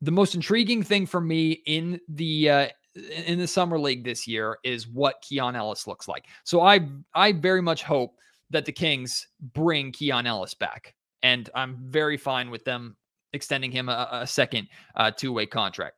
The 0.00 0.10
most 0.10 0.34
intriguing 0.34 0.82
thing 0.82 1.06
for 1.06 1.20
me 1.20 1.62
in 1.66 2.00
the 2.08 2.50
uh, 2.50 2.68
in 2.94 3.38
the 3.38 3.46
summer 3.46 3.78
league 3.78 4.04
this 4.04 4.26
year 4.26 4.58
is 4.64 4.86
what 4.86 5.22
Keon 5.22 5.56
Ellis 5.56 5.86
looks 5.86 6.08
like. 6.08 6.26
So 6.44 6.60
I 6.60 6.88
I 7.14 7.32
very 7.32 7.62
much 7.62 7.82
hope 7.82 8.16
that 8.50 8.64
the 8.64 8.72
Kings 8.72 9.26
bring 9.52 9.92
Keon 9.92 10.26
Ellis 10.26 10.54
back, 10.54 10.94
and 11.22 11.48
I'm 11.54 11.78
very 11.80 12.16
fine 12.16 12.50
with 12.50 12.64
them 12.64 12.96
extending 13.32 13.72
him 13.72 13.88
a, 13.88 14.08
a 14.12 14.26
second 14.26 14.68
uh, 14.96 15.10
two 15.10 15.32
way 15.32 15.46
contract. 15.46 15.96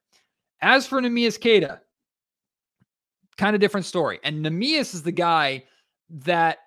As 0.62 0.87
for 0.87 1.00
Neemias 1.00 1.38
Queta, 1.38 1.80
kind 3.37 3.54
of 3.54 3.61
different 3.61 3.87
story. 3.87 4.18
And 4.24 4.44
Neemias 4.44 4.94
is 4.94 5.02
the 5.02 5.12
guy 5.12 5.64
that 6.11 6.59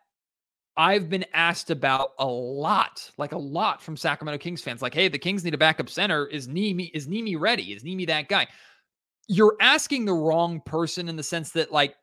I've 0.79 1.09
been 1.09 1.25
asked 1.33 1.71
about 1.71 2.11
a 2.19 2.25
lot, 2.25 3.11
like 3.17 3.33
a 3.33 3.37
lot 3.37 3.81
from 3.81 3.97
Sacramento 3.97 4.37
Kings 4.37 4.61
fans. 4.61 4.81
Like, 4.81 4.93
hey, 4.93 5.09
the 5.09 5.19
Kings 5.19 5.43
need 5.43 5.53
a 5.53 5.57
backup 5.57 5.89
center. 5.89 6.25
Is 6.27 6.47
Nimi 6.47 6.89
is 6.93 7.05
Nimi 7.05 7.37
ready? 7.37 7.73
Is 7.73 7.83
Nimi 7.83 8.07
that 8.07 8.29
guy? 8.29 8.47
You're 9.27 9.57
asking 9.59 10.05
the 10.05 10.13
wrong 10.13 10.61
person 10.65 11.09
in 11.09 11.17
the 11.17 11.21
sense 11.21 11.51
that, 11.51 11.73
like, 11.73 11.95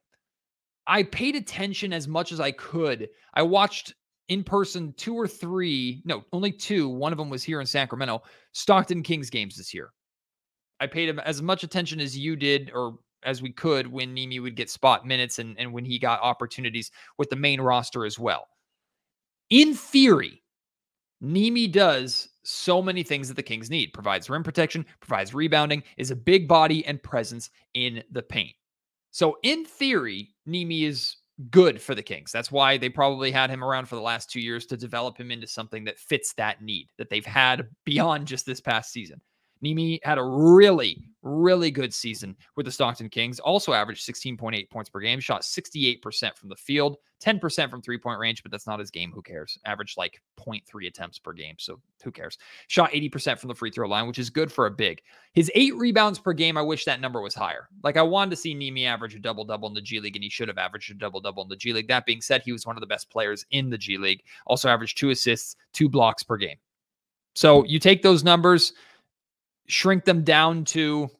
I 0.87 1.05
paid 1.05 1.37
attention 1.37 1.95
as 1.95 2.07
much 2.07 2.33
as 2.33 2.39
I 2.39 2.51
could. 2.53 3.09
I 3.33 3.41
watched 3.41 3.95
in 4.29 4.45
person 4.45 4.93
two 4.99 5.15
or 5.15 5.27
three, 5.27 6.03
no, 6.05 6.23
only 6.35 6.53
two. 6.53 6.87
One 6.87 7.13
of 7.13 7.19
them 7.19 7.31
was 7.31 7.43
here 7.43 7.63
in 7.63 7.67
Sacramento, 7.67 8.25
Stockton 8.53 9.03
Kings 9.03 9.31
games 9.31 9.57
this 9.57 9.73
year. 9.73 9.91
I 10.81 10.87
paid 10.87 11.09
him 11.09 11.19
as 11.21 11.41
much 11.41 11.65
attention 11.65 11.99
as 11.99 12.17
you 12.17 12.37
did, 12.37 12.71
or 12.75 12.99
as 13.25 13.41
we 13.41 13.53
could 13.53 13.87
when 13.87 14.15
Nimi 14.15 14.43
would 14.43 14.55
get 14.55 14.69
spot 14.69 15.07
minutes 15.07 15.39
and, 15.39 15.59
and 15.59 15.73
when 15.73 15.87
he 15.87 15.99
got 15.99 16.21
opportunities 16.21 16.91
with 17.17 17.31
the 17.31 17.37
main 17.37 17.59
roster 17.59 18.05
as 18.05 18.19
well 18.19 18.47
in 19.51 19.75
theory, 19.75 20.43
Nimi 21.23 21.71
does 21.71 22.29
so 22.45 22.81
many 22.81 23.03
things 23.03 23.29
that 23.29 23.35
the 23.35 23.43
Kings 23.43 23.71
need. 23.71 23.93
Provides 23.93 24.31
rim 24.31 24.43
protection, 24.43 24.87
provides 25.01 25.35
rebounding, 25.35 25.83
is 25.97 26.11
a 26.11 26.17
big 26.17 26.47
body 26.47 26.85
and 26.87 27.03
presence 27.03 27.51
in 27.75 28.03
the 28.13 28.23
paint. 28.23 28.53
So 29.11 29.39
in 29.43 29.65
theory, 29.65 30.35
Nimi 30.47 30.83
is 30.83 31.17
good 31.51 31.81
for 31.81 31.95
the 31.95 32.03
Kings. 32.03 32.33
That's 32.33 32.53
why 32.53 32.77
they 32.77 32.89
probably 32.89 33.31
had 33.31 33.51
him 33.51 33.65
around 33.65 33.87
for 33.87 33.97
the 33.97 34.03
last 34.03 34.31
2 34.31 34.41
years 34.41 34.67
to 34.67 34.77
develop 34.77 35.19
him 35.19 35.31
into 35.31 35.47
something 35.47 35.85
that 35.85 35.99
fits 35.99 36.35
that 36.35 36.63
need 36.63 36.89
that 36.99 37.11
they've 37.11 37.27
had 37.27 37.69
beyond 37.85 38.27
just 38.27 38.47
this 38.47 38.61
past 38.61 38.93
season. 38.93 39.21
Nimi 39.67 39.99
had 40.05 40.19
a 40.19 40.25
really, 40.25 41.09
really 41.23 41.71
good 41.71 41.93
season 41.93 42.37
with 42.55 42.67
the 42.67 42.73
Stockton 42.73 43.09
Kings. 43.09 43.41
Also 43.41 43.73
averaged 43.73 44.09
16.8 44.09 44.71
points 44.71 44.89
per 44.89 45.01
game, 45.01 45.19
shot 45.19 45.43
68% 45.43 46.37
from 46.37 46.49
the 46.49 46.57
field, 46.57 46.99
10% 47.21 47.71
from 47.71 47.83
three 47.83 47.99
point 47.99 48.21
range, 48.21 48.43
but 48.43 48.53
that's 48.53 48.67
not 48.67 48.79
his 48.79 48.91
game. 48.91 49.11
Who 49.13 49.23
cares? 49.23 49.59
Averaged 49.65 49.99
like 49.99 50.23
0.3 50.39 50.87
attempts 50.87 51.19
per 51.19 51.33
game. 51.33 51.57
So 51.59 51.81
who 52.05 52.13
cares? 52.13 52.39
Shot 52.69 52.93
80% 52.93 53.39
from 53.39 53.49
the 53.49 53.55
free 53.55 53.71
throw 53.71 53.89
line, 53.89 54.07
which 54.07 54.19
is 54.19 54.31
good 54.31 54.53
for 54.53 54.67
a 54.67 54.71
big. 54.71 55.03
His 55.33 55.51
eight 55.55 55.75
rebounds 55.75 56.19
per 56.19 56.33
game, 56.33 56.57
I 56.57 56.63
wish 56.63 56.85
that 56.85 57.01
number 57.01 57.21
was 57.21 57.35
higher. 57.35 57.69
Like 57.83 57.97
I 57.97 58.03
wanted 58.03 58.31
to 58.31 58.37
see 58.37 58.55
Nimi 58.55 58.87
average 58.87 59.15
a 59.15 59.19
double 59.19 59.45
double 59.45 59.69
in 59.69 59.75
the 59.75 59.81
G 59.81 59.99
League, 60.01 60.17
and 60.17 60.23
he 60.23 60.31
should 60.31 60.49
have 60.49 60.59
averaged 60.59 60.91
a 60.91 60.95
double 60.95 61.21
double 61.21 61.43
in 61.43 61.49
the 61.49 61.57
G 61.57 61.73
League. 61.73 61.89
That 61.89 62.07
being 62.07 62.21
said, 62.21 62.43
he 62.45 62.53
was 62.53 62.67
one 62.67 62.77
of 62.77 62.81
the 62.81 62.87
best 62.87 63.11
players 63.11 63.45
in 63.51 63.71
the 63.71 63.79
G 63.79 63.99
League. 63.99 64.23
Also 64.47 64.69
averaged 64.69 64.99
two 64.99 65.11
assists, 65.11 65.57
two 65.73 65.89
blocks 65.89 66.23
per 66.23 66.37
game. 66.37 66.57
So 67.35 67.65
you 67.65 67.79
take 67.79 68.03
those 68.03 68.25
numbers 68.25 68.73
shrink 69.69 70.05
them 70.05 70.23
down 70.23 70.65
to 70.65 71.11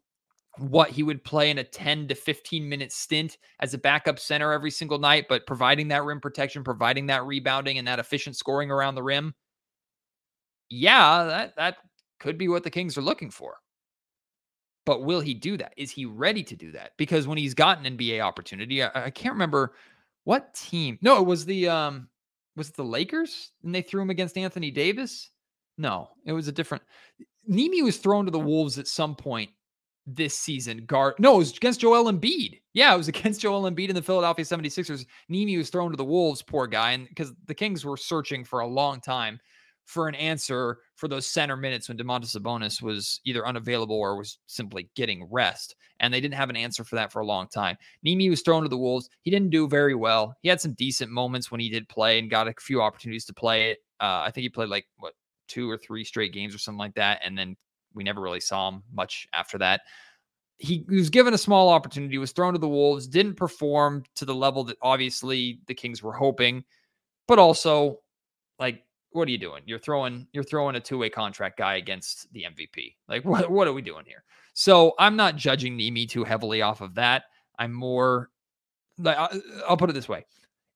what 0.59 0.91
he 0.91 1.03
would 1.03 1.23
play 1.23 1.51
in 1.51 1.59
a 1.59 1.65
10 1.65 2.09
to 2.09 2.15
15 2.15 2.69
minute 2.69 2.93
stint 2.93 3.39
as 3.61 3.75
a 3.75 3.79
backup 3.79 4.19
center 4.19 4.53
every 4.53 4.71
single 4.71 4.99
night, 4.99 5.27
but 5.29 5.47
providing 5.47 5.89
that 5.89 6.05
rim 6.05 6.21
protection, 6.21 6.65
providing 6.65 7.07
that 7.07 7.25
rebounding 7.27 7.79
and 7.79 7.87
that 7.87 7.99
efficient 7.99 8.37
scoring 8.37 8.71
around 8.71 8.95
the 8.95 9.03
rim. 9.03 9.35
Yeah, 10.69 11.25
that 11.25 11.57
that 11.57 11.77
could 12.19 12.39
be 12.39 12.49
what 12.49 12.65
the 12.65 12.71
Kings 12.71 12.97
are 12.97 13.03
looking 13.03 13.31
for. 13.31 13.57
But 14.85 15.03
will 15.03 15.21
he 15.21 15.35
do 15.35 15.57
that? 15.57 15.75
Is 15.77 15.91
he 15.91 16.07
ready 16.07 16.43
to 16.45 16.57
do 16.57 16.73
that? 16.73 16.93
Because 16.97 17.27
when 17.27 17.39
he's 17.39 17.55
got 17.55 17.85
an 17.85 17.97
NBA 17.97 18.21
opportunity, 18.21 18.83
I, 18.83 18.91
I 19.07 19.11
can't 19.11 19.35
remember 19.35 19.75
what 20.25 20.55
team. 20.55 20.99
No, 21.03 21.19
it 21.19 21.27
was 21.27 21.45
the 21.45 21.69
um 21.69 22.09
was 22.57 22.71
it 22.71 22.77
the 22.77 22.85
Lakers? 22.85 23.53
And 23.63 23.75
they 23.75 23.83
threw 23.83 24.01
him 24.01 24.11
against 24.11 24.39
Anthony 24.39 24.71
Davis? 24.71 25.31
No, 25.79 26.09
it 26.25 26.33
was 26.33 26.49
a 26.49 26.53
different 26.53 26.83
Nimi 27.49 27.83
was 27.83 27.99
thrown 27.99 28.25
to 28.25 28.31
the 28.31 28.39
Wolves 28.39 28.79
at 28.79 28.89
some 28.89 29.15
point 29.15 29.51
this 30.07 30.37
season. 30.37 30.85
Guard, 30.87 31.15
no, 31.19 31.37
it 31.37 31.39
was 31.39 31.57
against 31.57 31.81
Joel 31.81 32.11
Embiid. 32.11 32.61
Yeah, 32.75 32.95
it 32.95 32.99
was 32.99 33.09
against 33.17 33.41
Joel 33.41 33.71
Embiid 33.71 33.89
in 33.89 33.95
the 33.95 34.03
Philadelphia 34.03 34.45
76ers. 34.45 35.07
Nimi 35.31 35.57
was 35.57 35.71
thrown 35.71 35.91
to 35.91 35.97
the 35.97 36.05
Wolves, 36.05 36.43
poor 36.43 36.67
guy. 36.67 36.93
And 36.93 37.09
because 37.09 37.33
the 37.47 37.55
Kings 37.55 37.85
were 37.85 37.97
searching 37.97 38.45
for 38.45 38.61
a 38.61 38.67
long 38.67 39.01
time 39.01 39.41
for 39.85 40.09
an 40.09 40.17
answer 40.17 40.79
for 40.97 41.07
those 41.07 41.27
center 41.27 41.57
minutes 41.57 41.89
when 41.89 41.97
Domantas 41.97 42.37
Sabonis 42.37 42.83
was 42.83 43.21
either 43.25 43.47
unavailable 43.47 43.97
or 43.97 44.17
was 44.17 44.39
simply 44.47 44.89
getting 44.97 45.29
rest. 45.31 45.77
And 46.01 46.13
they 46.13 46.21
didn't 46.21 46.35
have 46.35 46.51
an 46.51 46.57
answer 46.57 46.85
for 46.85 46.97
that 46.97 47.13
for 47.13 47.21
a 47.21 47.27
long 47.27 47.47
time. 47.49 47.77
Nimi 48.05 48.29
was 48.29 48.43
thrown 48.43 48.65
to 48.65 48.69
the 48.69 48.77
Wolves. 48.77 49.09
He 49.23 49.31
didn't 49.31 49.51
do 49.51 49.69
very 49.69 49.95
well. 49.95 50.37
He 50.43 50.49
had 50.49 50.61
some 50.61 50.75
decent 50.75 51.11
moments 51.11 51.51
when 51.51 51.61
he 51.61 51.71
did 51.71 51.89
play 51.89 52.19
and 52.19 52.29
got 52.29 52.49
a 52.49 52.55
few 52.59 52.83
opportunities 52.83 53.25
to 53.27 53.35
play 53.35 53.71
it. 53.71 53.79
Uh, 54.01 54.25
I 54.27 54.31
think 54.31 54.43
he 54.43 54.49
played 54.49 54.69
like 54.69 54.87
what 54.99 55.15
two 55.49 55.71
or 55.71 55.77
three 55.77 56.05
straight 56.05 56.33
games 56.33 56.55
or 56.55 56.59
something 56.59 56.79
like 56.79 56.95
that. 56.95 57.21
And 57.25 57.37
then 57.37 57.57
we 57.95 58.05
never 58.05 58.21
really 58.21 58.41
saw 58.41 58.69
him 58.69 58.83
much 58.93 59.27
after 59.33 59.59
that. 59.59 59.83
He, 60.59 60.85
he 60.89 60.97
was 60.97 61.11
given 61.11 61.35
a 61.35 61.39
small 61.39 61.69
opportunity, 61.69 62.17
was 62.19 62.33
thrown 62.33 62.55
to 62.55 62.59
the 62.59 62.69
Wolves, 62.69 63.07
didn't 63.07 63.35
perform 63.35 64.05
to 64.15 64.25
the 64.25 64.35
level 64.35 64.65
that 64.65 64.79
obviously 64.81 65.61
the 65.67 65.75
Kings 65.75 66.03
were 66.03 66.13
hoping, 66.13 66.65
but 67.29 67.39
also 67.39 68.01
like 68.59 68.83
what 69.11 69.29
are 69.29 69.31
you 69.31 69.39
doing? 69.39 69.63
You're 69.67 69.79
throwing 69.79 70.27
you're 70.33 70.45
throwing 70.45 70.77
a 70.77 70.81
two-way 70.81 71.11
contract 71.11 71.59
guy 71.59 71.77
against 71.77 72.33
the 72.33 72.45
MVP. 72.45 72.95
Like 73.09 73.25
what 73.27 73.51
what 73.51 73.67
are 73.67 73.73
we 73.73 73.83
doing 73.83 74.05
here? 74.07 74.23
So 74.55 74.95
I'm 74.99 75.17
not 75.17 75.37
judging 75.37 75.77
Nimi 75.77 76.09
too 76.09 76.25
heavily 76.25 76.63
off 76.63 76.81
of 76.81 76.95
that. 76.95 77.25
I'm 77.59 77.73
more 77.73 78.31
like 78.99 79.17
I'll 79.69 79.77
put 79.77 79.91
it 79.91 79.95
this 79.95 80.09
way. 80.09 80.25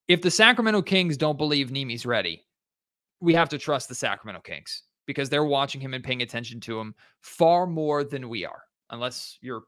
If 0.08 0.22
the 0.22 0.30
Sacramento 0.30 0.82
Kings 0.82 1.16
don't 1.16 1.38
believe 1.38 1.68
Nimi's 1.68 2.04
ready, 2.04 2.44
we 3.20 3.34
have 3.34 3.48
to 3.50 3.58
trust 3.58 3.88
the 3.88 3.94
Sacramento 3.94 4.40
Kings 4.42 4.82
because 5.06 5.28
they're 5.28 5.44
watching 5.44 5.80
him 5.80 5.94
and 5.94 6.04
paying 6.04 6.22
attention 6.22 6.60
to 6.60 6.78
him 6.78 6.94
far 7.20 7.66
more 7.66 8.04
than 8.04 8.28
we 8.28 8.44
are. 8.44 8.62
Unless 8.90 9.38
you're 9.40 9.62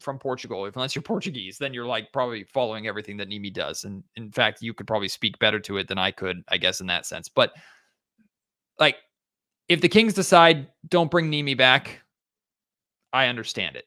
from 0.00 0.18
Portugal, 0.18 0.66
if 0.66 0.76
unless 0.76 0.94
you're 0.94 1.02
Portuguese, 1.14 1.58
then 1.58 1.74
you're 1.74 1.86
like 1.86 2.12
probably 2.12 2.44
following 2.44 2.86
everything 2.86 3.16
that 3.16 3.28
Nimi 3.28 3.52
does. 3.52 3.84
And 3.84 4.02
in 4.16 4.30
fact, 4.30 4.62
you 4.62 4.74
could 4.74 4.86
probably 4.86 5.08
speak 5.08 5.38
better 5.38 5.60
to 5.60 5.76
it 5.78 5.88
than 5.88 5.98
I 5.98 6.10
could, 6.10 6.42
I 6.48 6.58
guess, 6.58 6.80
in 6.80 6.86
that 6.88 7.06
sense. 7.06 7.28
But 7.28 7.52
like, 8.78 8.96
if 9.68 9.80
the 9.80 9.88
Kings 9.88 10.14
decide 10.14 10.68
don't 10.88 11.10
bring 11.10 11.30
Nimi 11.30 11.56
back, 11.56 12.02
I 13.12 13.28
understand 13.28 13.76
it. 13.76 13.86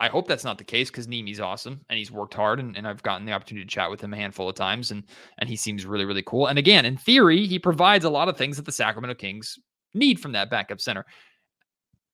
I 0.00 0.08
hope 0.08 0.28
that's 0.28 0.44
not 0.44 0.58
the 0.58 0.64
case 0.64 0.90
because 0.90 1.08
Nimi's 1.08 1.40
awesome 1.40 1.80
and 1.88 1.98
he's 1.98 2.12
worked 2.12 2.34
hard 2.34 2.60
and, 2.60 2.76
and 2.76 2.86
I've 2.86 3.02
gotten 3.02 3.26
the 3.26 3.32
opportunity 3.32 3.64
to 3.64 3.70
chat 3.70 3.90
with 3.90 4.00
him 4.00 4.14
a 4.14 4.16
handful 4.16 4.48
of 4.48 4.54
times 4.54 4.90
and 4.90 5.02
and 5.38 5.48
he 5.48 5.56
seems 5.56 5.86
really, 5.86 6.04
really 6.04 6.22
cool. 6.22 6.46
And 6.46 6.58
again, 6.58 6.84
in 6.84 6.96
theory, 6.96 7.46
he 7.46 7.58
provides 7.58 8.04
a 8.04 8.10
lot 8.10 8.28
of 8.28 8.36
things 8.36 8.56
that 8.56 8.66
the 8.66 8.72
Sacramento 8.72 9.14
Kings 9.16 9.58
need 9.94 10.20
from 10.20 10.32
that 10.32 10.50
backup 10.50 10.80
center. 10.80 11.04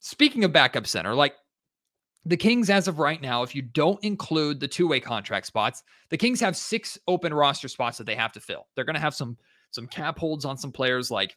Speaking 0.00 0.44
of 0.44 0.52
backup 0.52 0.86
center, 0.86 1.14
like 1.14 1.34
the 2.26 2.36
Kings, 2.36 2.70
as 2.70 2.88
of 2.88 2.98
right 2.98 3.20
now, 3.20 3.42
if 3.42 3.54
you 3.54 3.62
don't 3.62 4.02
include 4.02 4.58
the 4.58 4.68
two-way 4.68 4.98
contract 4.98 5.46
spots, 5.46 5.82
the 6.08 6.16
Kings 6.16 6.40
have 6.40 6.56
six 6.56 6.98
open 7.06 7.34
roster 7.34 7.68
spots 7.68 7.98
that 7.98 8.04
they 8.04 8.14
have 8.14 8.32
to 8.32 8.40
fill. 8.40 8.66
They're 8.74 8.84
going 8.84 8.94
to 8.94 9.00
have 9.00 9.14
some 9.14 9.36
some 9.72 9.86
cap 9.88 10.18
holds 10.18 10.44
on 10.44 10.56
some 10.56 10.72
players 10.72 11.10
like 11.10 11.36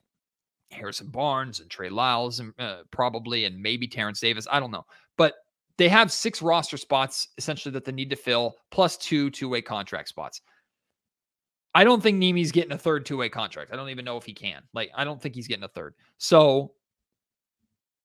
Harrison 0.71 1.09
Barnes 1.09 1.59
and 1.59 1.69
Trey 1.69 1.89
Lyles, 1.89 2.39
and 2.39 2.53
uh, 2.59 2.83
probably, 2.91 3.45
and 3.45 3.61
maybe 3.61 3.87
Terrence 3.87 4.19
Davis. 4.19 4.47
I 4.49 4.59
don't 4.59 4.71
know, 4.71 4.85
but 5.17 5.33
they 5.77 5.89
have 5.89 6.11
six 6.11 6.41
roster 6.41 6.77
spots 6.77 7.29
essentially 7.37 7.71
that 7.73 7.85
they 7.85 7.91
need 7.91 8.09
to 8.09 8.15
fill, 8.15 8.55
plus 8.71 8.97
two 8.97 9.29
two 9.29 9.49
way 9.49 9.61
contract 9.61 10.09
spots. 10.09 10.41
I 11.75 11.83
don't 11.83 12.01
think 12.01 12.17
Nimi's 12.17 12.51
getting 12.51 12.71
a 12.71 12.77
third 12.77 13.05
two 13.05 13.17
way 13.17 13.29
contract. 13.29 13.71
I 13.71 13.75
don't 13.75 13.89
even 13.89 14.05
know 14.05 14.17
if 14.17 14.25
he 14.25 14.33
can. 14.33 14.63
Like, 14.73 14.89
I 14.95 15.03
don't 15.03 15.21
think 15.21 15.35
he's 15.35 15.47
getting 15.47 15.63
a 15.63 15.69
third. 15.69 15.93
So 16.17 16.73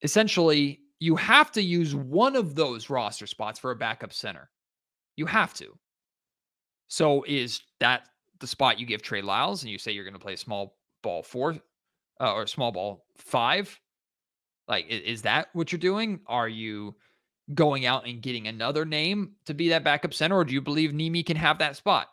essentially, 0.02 0.80
you 1.00 1.16
have 1.16 1.50
to 1.52 1.62
use 1.62 1.94
one 1.94 2.36
of 2.36 2.54
those 2.54 2.90
roster 2.90 3.26
spots 3.26 3.58
for 3.58 3.70
a 3.70 3.76
backup 3.76 4.12
center. 4.12 4.50
You 5.16 5.26
have 5.26 5.54
to. 5.54 5.76
So 6.88 7.24
is 7.26 7.62
that 7.80 8.08
the 8.40 8.46
spot 8.46 8.78
you 8.78 8.84
give 8.84 9.02
Trey 9.02 9.22
Lyles 9.22 9.62
and 9.62 9.72
you 9.72 9.78
say 9.78 9.92
you're 9.92 10.04
going 10.04 10.14
to 10.14 10.20
play 10.20 10.36
small 10.36 10.76
ball 11.02 11.22
four 11.22 11.56
uh, 12.20 12.34
or 12.34 12.46
small 12.46 12.72
ball 12.72 13.06
five? 13.16 13.80
Like, 14.68 14.86
is, 14.88 15.02
is 15.02 15.22
that 15.22 15.48
what 15.54 15.72
you're 15.72 15.78
doing? 15.78 16.20
Are 16.26 16.48
you 16.48 16.94
going 17.54 17.86
out 17.86 18.06
and 18.06 18.22
getting 18.22 18.46
another 18.46 18.84
name 18.84 19.32
to 19.46 19.54
be 19.54 19.68
that 19.70 19.84
backup 19.84 20.14
center, 20.14 20.36
or 20.36 20.44
do 20.44 20.54
you 20.54 20.60
believe 20.60 20.90
Nimi 20.90 21.24
can 21.24 21.36
have 21.36 21.58
that 21.58 21.76
spot? 21.76 22.08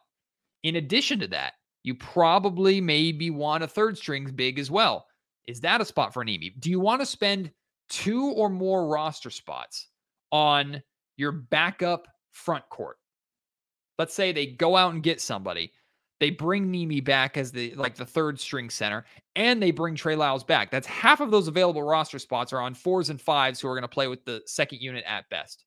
In 0.63 0.76
addition 0.76 1.20
to 1.20 1.28
that, 1.28 1.54
you 1.84 1.96
probably 1.96 2.82
maybe 2.82 3.30
want 3.30 3.63
a 3.63 3.68
third 3.68 3.98
strings 3.98 4.32
big 4.32 4.60
as 4.60 4.70
well. 4.70 5.06
Is 5.48 5.62
that 5.62 5.82
a 5.82 5.86
spot 5.86 6.13
for 6.13 6.26
Nimi? 6.26 6.60
Do 6.60 6.70
you 6.70 6.80
want 6.80 7.02
to 7.02 7.06
spend 7.06 7.52
two 7.89 8.26
or 8.32 8.50
more 8.50 8.88
roster 8.88 9.30
spots 9.30 9.88
on 10.32 10.84
your 11.18 11.32
backup 11.32 12.08
front 12.32 12.68
court? 12.70 12.98
Let's 13.98 14.13
say 14.13 14.32
they 14.32 14.46
go 14.46 14.76
out 14.76 14.94
and 14.94 15.04
get 15.04 15.22
somebody 15.22 15.72
they 16.19 16.29
bring 16.29 16.71
Nimi 16.71 17.03
back 17.03 17.38
as 17.38 17.51
the 17.51 17.73
like 17.75 17.95
the 17.95 18.05
third 18.05 18.39
string 18.39 18.69
center, 18.69 19.05
and 19.36 19.62
they 19.62 19.71
bring 19.71 19.95
Trey 19.95 20.15
Lyles 20.15 20.43
back. 20.43 20.69
That's 20.69 20.88
half 20.88 21.21
of 21.21 21.32
those 21.32 21.47
available 21.47 21.84
roster 21.84 22.19
spots 22.19 22.51
are 22.51 22.62
on 22.62 22.73
fours 22.73 23.10
and 23.10 23.21
fives 23.21 23.60
who 23.60 23.67
are 23.69 23.75
going 23.75 23.84
to 23.84 23.88
play 23.88 24.08
with 24.08 24.25
the 24.25 24.41
second 24.45 24.82
unit 24.82 25.05
at 25.08 25.29
best. 25.29 25.65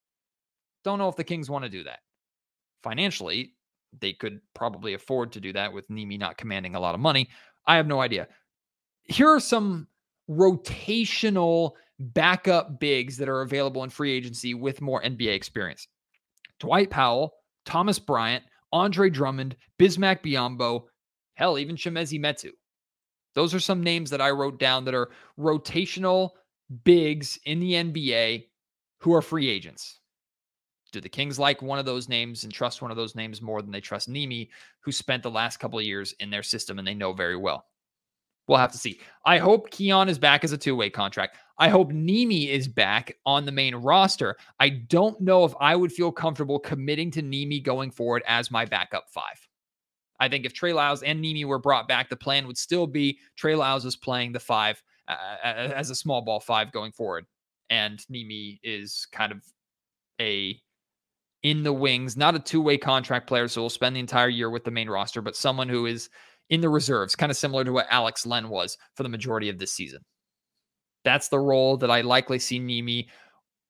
Don't 0.84 0.98
know 0.98 1.08
if 1.08 1.16
the 1.16 1.24
Kings 1.24 1.48
want 1.48 1.64
to 1.64 1.70
do 1.70 1.84
that. 1.84 2.00
Financially, 2.82 3.54
they 4.00 4.12
could 4.12 4.40
probably 4.54 4.94
afford 4.94 5.32
to 5.32 5.40
do 5.40 5.52
that 5.52 5.72
with 5.72 5.88
Nimi 5.88 6.18
not 6.18 6.36
commanding 6.36 6.74
a 6.74 6.80
lot 6.80 6.94
of 6.94 7.00
money. 7.00 7.28
I 7.66 7.76
have 7.76 7.86
no 7.86 8.00
idea. 8.00 8.28
Here 9.04 9.28
are 9.28 9.40
some 9.40 9.86
rotational 10.28 11.72
backup 11.98 12.80
bigs 12.80 13.16
that 13.16 13.28
are 13.28 13.42
available 13.42 13.84
in 13.84 13.90
free 13.90 14.12
agency 14.12 14.54
with 14.54 14.80
more 14.80 15.02
NBA 15.02 15.34
experience. 15.34 15.86
Dwight 16.58 16.90
Powell, 16.90 17.34
Thomas 17.64 17.98
Bryant, 17.98 18.44
Andre 18.72 19.10
Drummond, 19.10 19.56
Bismack 19.78 20.22
Biyombo, 20.22 20.84
hell, 21.34 21.58
even 21.58 21.76
Chimezie 21.76 22.20
Metu. 22.20 22.50
Those 23.34 23.54
are 23.54 23.60
some 23.60 23.82
names 23.82 24.10
that 24.10 24.20
I 24.20 24.30
wrote 24.30 24.58
down 24.58 24.84
that 24.84 24.94
are 24.94 25.10
rotational 25.38 26.30
bigs 26.84 27.38
in 27.44 27.60
the 27.60 27.72
NBA 27.72 28.46
who 29.00 29.14
are 29.14 29.22
free 29.22 29.48
agents. 29.48 30.00
Do 30.92 31.00
the 31.00 31.08
Kings 31.08 31.38
like 31.38 31.62
one 31.62 31.78
of 31.78 31.86
those 31.86 32.08
names 32.08 32.44
and 32.44 32.52
trust 32.52 32.82
one 32.82 32.90
of 32.90 32.96
those 32.98 33.14
names 33.14 33.40
more 33.40 33.62
than 33.62 33.72
they 33.72 33.80
trust 33.80 34.10
Nimi, 34.10 34.50
who 34.80 34.92
spent 34.92 35.22
the 35.22 35.30
last 35.30 35.56
couple 35.56 35.78
of 35.78 35.86
years 35.86 36.14
in 36.20 36.28
their 36.28 36.42
system 36.42 36.78
and 36.78 36.86
they 36.86 36.94
know 36.94 37.14
very 37.14 37.36
well? 37.36 37.64
We'll 38.48 38.58
have 38.58 38.72
to 38.72 38.78
see. 38.78 39.00
I 39.24 39.38
hope 39.38 39.70
Keon 39.70 40.08
is 40.08 40.18
back 40.18 40.44
as 40.44 40.52
a 40.52 40.58
two 40.58 40.74
way 40.74 40.90
contract. 40.90 41.36
I 41.58 41.68
hope 41.68 41.92
Nimi 41.92 42.48
is 42.48 42.66
back 42.66 43.16
on 43.24 43.44
the 43.44 43.52
main 43.52 43.74
roster. 43.74 44.36
I 44.58 44.68
don't 44.68 45.20
know 45.20 45.44
if 45.44 45.54
I 45.60 45.76
would 45.76 45.92
feel 45.92 46.10
comfortable 46.10 46.58
committing 46.58 47.10
to 47.12 47.22
Nimi 47.22 47.62
going 47.62 47.90
forward 47.90 48.22
as 48.26 48.50
my 48.50 48.64
backup 48.64 49.04
five. 49.10 49.38
I 50.18 50.28
think 50.28 50.44
if 50.44 50.52
Trey 50.52 50.72
Lyles 50.72 51.02
and 51.02 51.22
Nimi 51.22 51.44
were 51.44 51.58
brought 51.58 51.88
back, 51.88 52.08
the 52.08 52.16
plan 52.16 52.46
would 52.46 52.58
still 52.58 52.86
be 52.86 53.18
Trey 53.36 53.54
Lyles 53.54 53.84
is 53.84 53.96
playing 53.96 54.32
the 54.32 54.40
five 54.40 54.82
uh, 55.08 55.36
as 55.44 55.90
a 55.90 55.94
small 55.94 56.22
ball 56.22 56.40
five 56.40 56.72
going 56.72 56.92
forward, 56.92 57.26
and 57.70 57.98
Nimi 58.10 58.58
is 58.62 59.06
kind 59.12 59.32
of 59.32 59.42
a 60.20 60.60
in 61.42 61.64
the 61.64 61.72
wings, 61.72 62.16
not 62.16 62.36
a 62.36 62.38
two 62.38 62.60
way 62.60 62.78
contract 62.78 63.26
player, 63.26 63.48
so 63.48 63.62
we'll 63.62 63.70
spend 63.70 63.96
the 63.96 64.00
entire 64.00 64.28
year 64.28 64.50
with 64.50 64.64
the 64.64 64.70
main 64.70 64.88
roster, 64.88 65.20
but 65.20 65.36
someone 65.36 65.68
who 65.68 65.86
is 65.86 66.08
in 66.52 66.60
the 66.60 66.68
reserves, 66.68 67.16
kind 67.16 67.30
of 67.30 67.36
similar 67.36 67.64
to 67.64 67.72
what 67.72 67.86
Alex 67.90 68.26
Len 68.26 68.50
was 68.50 68.76
for 68.94 69.02
the 69.02 69.08
majority 69.08 69.48
of 69.48 69.58
this 69.58 69.72
season. 69.72 70.00
That's 71.02 71.28
the 71.28 71.38
role 71.38 71.78
that 71.78 71.90
I 71.90 72.02
likely 72.02 72.38
see 72.38 72.60
Nimi 72.60 73.06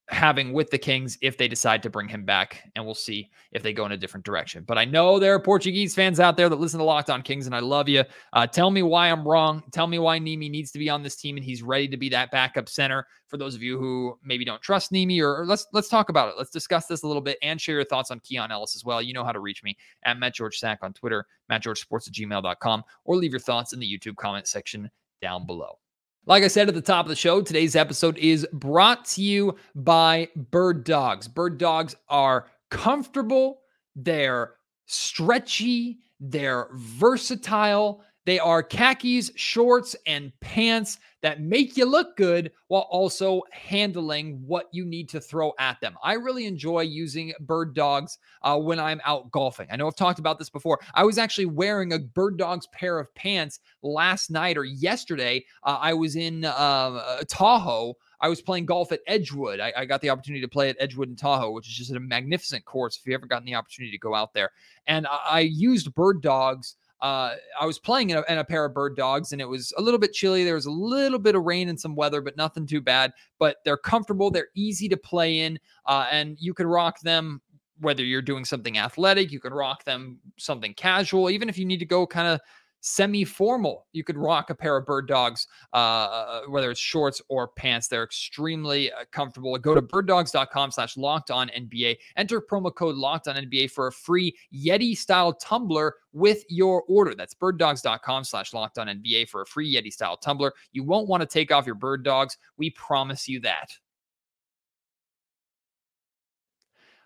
having 0.09 0.51
with 0.51 0.69
the 0.69 0.77
Kings 0.77 1.17
if 1.21 1.37
they 1.37 1.47
decide 1.47 1.81
to 1.83 1.89
bring 1.89 2.07
him 2.07 2.25
back. 2.25 2.61
And 2.75 2.85
we'll 2.85 2.93
see 2.93 3.29
if 3.51 3.63
they 3.63 3.73
go 3.73 3.85
in 3.85 3.93
a 3.93 3.97
different 3.97 4.25
direction. 4.25 4.63
But 4.67 4.77
I 4.77 4.85
know 4.85 5.17
there 5.17 5.33
are 5.33 5.39
Portuguese 5.39 5.95
fans 5.95 6.19
out 6.19 6.35
there 6.35 6.49
that 6.49 6.59
listen 6.59 6.79
to 6.79 6.83
Locked 6.83 7.09
On 7.09 7.21
Kings, 7.21 7.45
and 7.45 7.55
I 7.55 7.59
love 7.59 7.87
you. 7.87 8.03
Uh, 8.33 8.45
tell 8.45 8.69
me 8.69 8.83
why 8.83 9.09
I'm 9.09 9.27
wrong. 9.27 9.63
Tell 9.71 9.87
me 9.87 9.99
why 9.99 10.19
Nimi 10.19 10.49
needs 10.49 10.71
to 10.71 10.79
be 10.79 10.89
on 10.89 11.03
this 11.03 11.15
team 11.15 11.37
and 11.37 11.45
he's 11.45 11.63
ready 11.63 11.87
to 11.87 11.97
be 11.97 12.09
that 12.09 12.31
backup 12.31 12.67
center. 12.67 13.07
For 13.27 13.37
those 13.37 13.55
of 13.55 13.63
you 13.63 13.79
who 13.79 14.19
maybe 14.23 14.45
don't 14.45 14.61
trust 14.61 14.91
Nimi, 14.91 15.19
or, 15.21 15.41
or 15.41 15.45
let's 15.45 15.65
let's 15.73 15.89
talk 15.89 16.09
about 16.09 16.29
it. 16.29 16.35
Let's 16.37 16.51
discuss 16.51 16.85
this 16.85 17.03
a 17.03 17.07
little 17.07 17.21
bit 17.21 17.37
and 17.41 17.59
share 17.59 17.75
your 17.75 17.85
thoughts 17.85 18.11
on 18.11 18.19
Keon 18.19 18.51
Ellis 18.51 18.75
as 18.75 18.85
well. 18.85 19.01
You 19.01 19.13
know 19.13 19.23
how 19.23 19.31
to 19.31 19.39
reach 19.39 19.63
me 19.63 19.75
at 20.03 20.19
Matt 20.19 20.35
George 20.35 20.57
Sack 20.57 20.79
on 20.83 20.93
Twitter, 20.93 21.25
mattgeorgesports 21.51 22.07
at 22.07 22.13
gmail.com, 22.13 22.83
or 23.05 23.15
leave 23.15 23.31
your 23.31 23.39
thoughts 23.39 23.73
in 23.73 23.79
the 23.79 23.87
YouTube 23.87 24.17
comment 24.17 24.47
section 24.47 24.91
down 25.21 25.47
below. 25.47 25.79
Like 26.25 26.43
I 26.43 26.47
said 26.47 26.69
at 26.69 26.73
the 26.73 26.81
top 26.81 27.05
of 27.05 27.09
the 27.09 27.17
show, 27.17 27.41
today's 27.41 27.75
episode 27.75 28.17
is 28.17 28.47
brought 28.53 29.03
to 29.07 29.21
you 29.21 29.57
by 29.75 30.29
Bird 30.37 30.85
Dogs. 30.85 31.27
Bird 31.27 31.57
Dogs 31.57 31.97
are 32.07 32.47
comfortable, 32.71 33.59
they're 33.93 34.53
stretchy, 34.85 35.99
they're 36.21 36.69
versatile, 36.71 38.05
they 38.25 38.39
are 38.39 38.63
khakis, 38.63 39.31
shorts, 39.35 39.95
and 40.07 40.31
pants 40.39 40.99
that 41.21 41.41
make 41.41 41.77
you 41.77 41.85
look 41.85 42.15
good 42.17 42.51
while 42.67 42.87
also 42.89 43.41
handling 43.51 44.41
what 44.45 44.67
you 44.71 44.85
need 44.85 45.09
to 45.09 45.21
throw 45.21 45.53
at 45.57 45.79
them. 45.81 45.95
I 46.03 46.13
really 46.13 46.45
enjoy 46.45 46.81
using 46.81 47.33
bird 47.39 47.73
dogs 47.73 48.17
uh, 48.41 48.57
when 48.57 48.79
I'm 48.79 49.01
out 49.05 49.31
golfing. 49.31 49.67
I 49.71 49.77
know 49.77 49.87
I've 49.87 49.95
talked 49.95 50.19
about 50.19 50.37
this 50.37 50.49
before. 50.49 50.79
I 50.93 51.03
was 51.03 51.17
actually 51.17 51.45
wearing 51.45 51.93
a 51.93 51.99
bird 51.99 52.37
dogs 52.37 52.67
pair 52.67 52.99
of 52.99 53.13
pants 53.15 53.59
last 53.81 54.31
night 54.31 54.57
or 54.57 54.65
yesterday. 54.65 55.45
Uh, 55.63 55.77
I 55.79 55.93
was 55.93 56.15
in 56.15 56.45
uh, 56.45 57.23
Tahoe. 57.27 57.95
I 58.19 58.29
was 58.29 58.41
playing 58.41 58.65
golf 58.65 58.93
at 58.93 59.01
Edgewood. 59.07 59.59
I, 59.59 59.73
I, 59.75 59.85
got 59.85 59.99
the 59.99 60.09
opportunity 60.09 60.39
to 60.41 60.47
play 60.47 60.69
at 60.69 60.77
Edgewood 60.79 61.09
in 61.09 61.15
Tahoe, 61.17 61.51
which 61.51 61.67
is 61.67 61.75
just 61.75 61.91
a 61.91 61.99
magnificent 61.99 62.63
course. 62.63 62.97
If 62.97 63.05
you 63.05 63.13
ever 63.13 63.25
gotten 63.25 63.45
the 63.45 63.55
opportunity 63.55 63.91
to 63.91 63.99
go 63.99 64.15
out 64.15 64.33
there, 64.33 64.51
and 64.87 65.05
I, 65.07 65.19
I 65.25 65.39
used 65.41 65.93
bird 65.93 66.21
dogs 66.21 66.77
uh, 67.03 67.35
I 67.59 67.65
was 67.65 67.77
playing 67.77 68.11
in 68.11 68.17
a, 68.17 68.23
in 68.29 68.37
a, 68.37 68.45
pair 68.45 68.63
of 68.63 68.73
bird 68.73 68.95
dogs 68.95 69.33
and 69.33 69.41
it 69.41 69.47
was 69.47 69.73
a 69.77 69.81
little 69.81 69.99
bit 69.99 70.13
chilly. 70.13 70.45
There 70.45 70.55
was 70.55 70.67
a 70.67 70.71
little 70.71 71.19
bit 71.19 71.35
of 71.35 71.43
rain 71.43 71.67
and 71.67 71.77
some 71.77 71.95
weather, 71.95 72.21
but 72.21 72.37
nothing 72.37 72.65
too 72.65 72.79
bad. 72.79 73.11
But 73.39 73.57
they're 73.65 73.75
comfortable, 73.75 74.31
they're 74.31 74.47
easy 74.55 74.87
to 74.87 74.95
play 74.95 75.41
in, 75.41 75.59
uh, 75.85 76.07
and 76.09 76.37
you 76.39 76.53
can 76.53 76.65
rock 76.65 77.01
them 77.01 77.41
whether 77.79 78.05
you're 78.05 78.21
doing 78.21 78.45
something 78.45 78.77
athletic, 78.77 79.33
you 79.33 79.41
can 79.41 79.53
rock 79.53 79.83
them 79.83 80.17
something 80.37 80.73
casual, 80.75 81.29
even 81.29 81.49
if 81.49 81.57
you 81.57 81.65
need 81.65 81.79
to 81.79 81.85
go 81.85 82.07
kind 82.07 82.29
of 82.29 82.39
semi-formal. 82.83 83.87
You 83.93 84.03
could 84.03 84.17
rock 84.17 84.49
a 84.49 84.55
pair 84.55 84.75
of 84.75 84.85
bird 84.85 85.07
dogs, 85.07 85.47
uh, 85.73 85.77
uh, 85.77 86.41
whether 86.49 86.69
it's 86.69 86.79
shorts 86.79 87.21
or 87.29 87.47
pants. 87.47 87.87
They're 87.87 88.03
extremely 88.03 88.91
uh, 88.91 89.05
comfortable. 89.11 89.57
Go 89.57 89.73
to 89.73 89.81
birddogs.com 89.81 90.71
slash 90.71 90.97
locked 90.97 91.31
on 91.31 91.49
NBA. 91.49 91.97
Enter 92.17 92.41
promo 92.41 92.75
code 92.75 92.95
locked 92.95 93.29
on 93.29 93.37
NBA 93.37 93.71
for 93.71 93.87
a 93.87 93.91
free 93.91 94.35
Yeti 94.53 94.97
style 94.97 95.33
tumbler 95.33 95.95
with 96.11 96.43
your 96.49 96.83
order. 96.89 97.15
That's 97.15 97.33
birddogs.com 97.33 98.25
slash 98.25 98.53
locked 98.53 98.77
on 98.77 98.87
NBA 98.87 99.29
for 99.29 99.41
a 99.41 99.45
free 99.45 99.73
Yeti 99.73 99.91
style 99.91 100.17
tumbler. 100.17 100.53
You 100.73 100.83
won't 100.83 101.07
want 101.07 101.21
to 101.21 101.27
take 101.27 101.53
off 101.53 101.65
your 101.65 101.75
bird 101.75 102.03
dogs. 102.03 102.37
We 102.57 102.69
promise 102.71 103.29
you 103.29 103.39
that. 103.41 103.71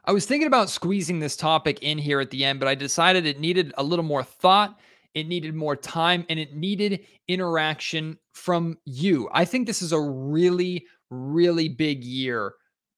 I 0.06 0.12
was 0.12 0.26
thinking 0.26 0.48
about 0.48 0.70
squeezing 0.70 1.20
this 1.20 1.36
topic 1.36 1.84
in 1.84 1.98
here 1.98 2.20
at 2.20 2.32
the 2.32 2.44
end, 2.46 2.60
but 2.60 2.68
I 2.68 2.76
decided 2.76 3.26
it 3.26 3.40
needed 3.42 3.74
a 3.78 3.84
little 3.84 4.06
more 4.06 4.24
thought 4.24 4.80
it 5.18 5.28
needed 5.28 5.56
more 5.56 5.76
time 5.76 6.26
and 6.30 6.38
it 6.38 6.56
needed 6.56 7.04
interaction 7.28 8.20
from 8.34 8.78
you. 8.86 9.28
I 9.34 9.46
think 9.46 9.66
this 9.66 9.82
is 9.82 9.92
a 9.92 10.00
really, 10.00 10.86
really 11.10 11.70
big 11.70 12.04
year 12.04 12.54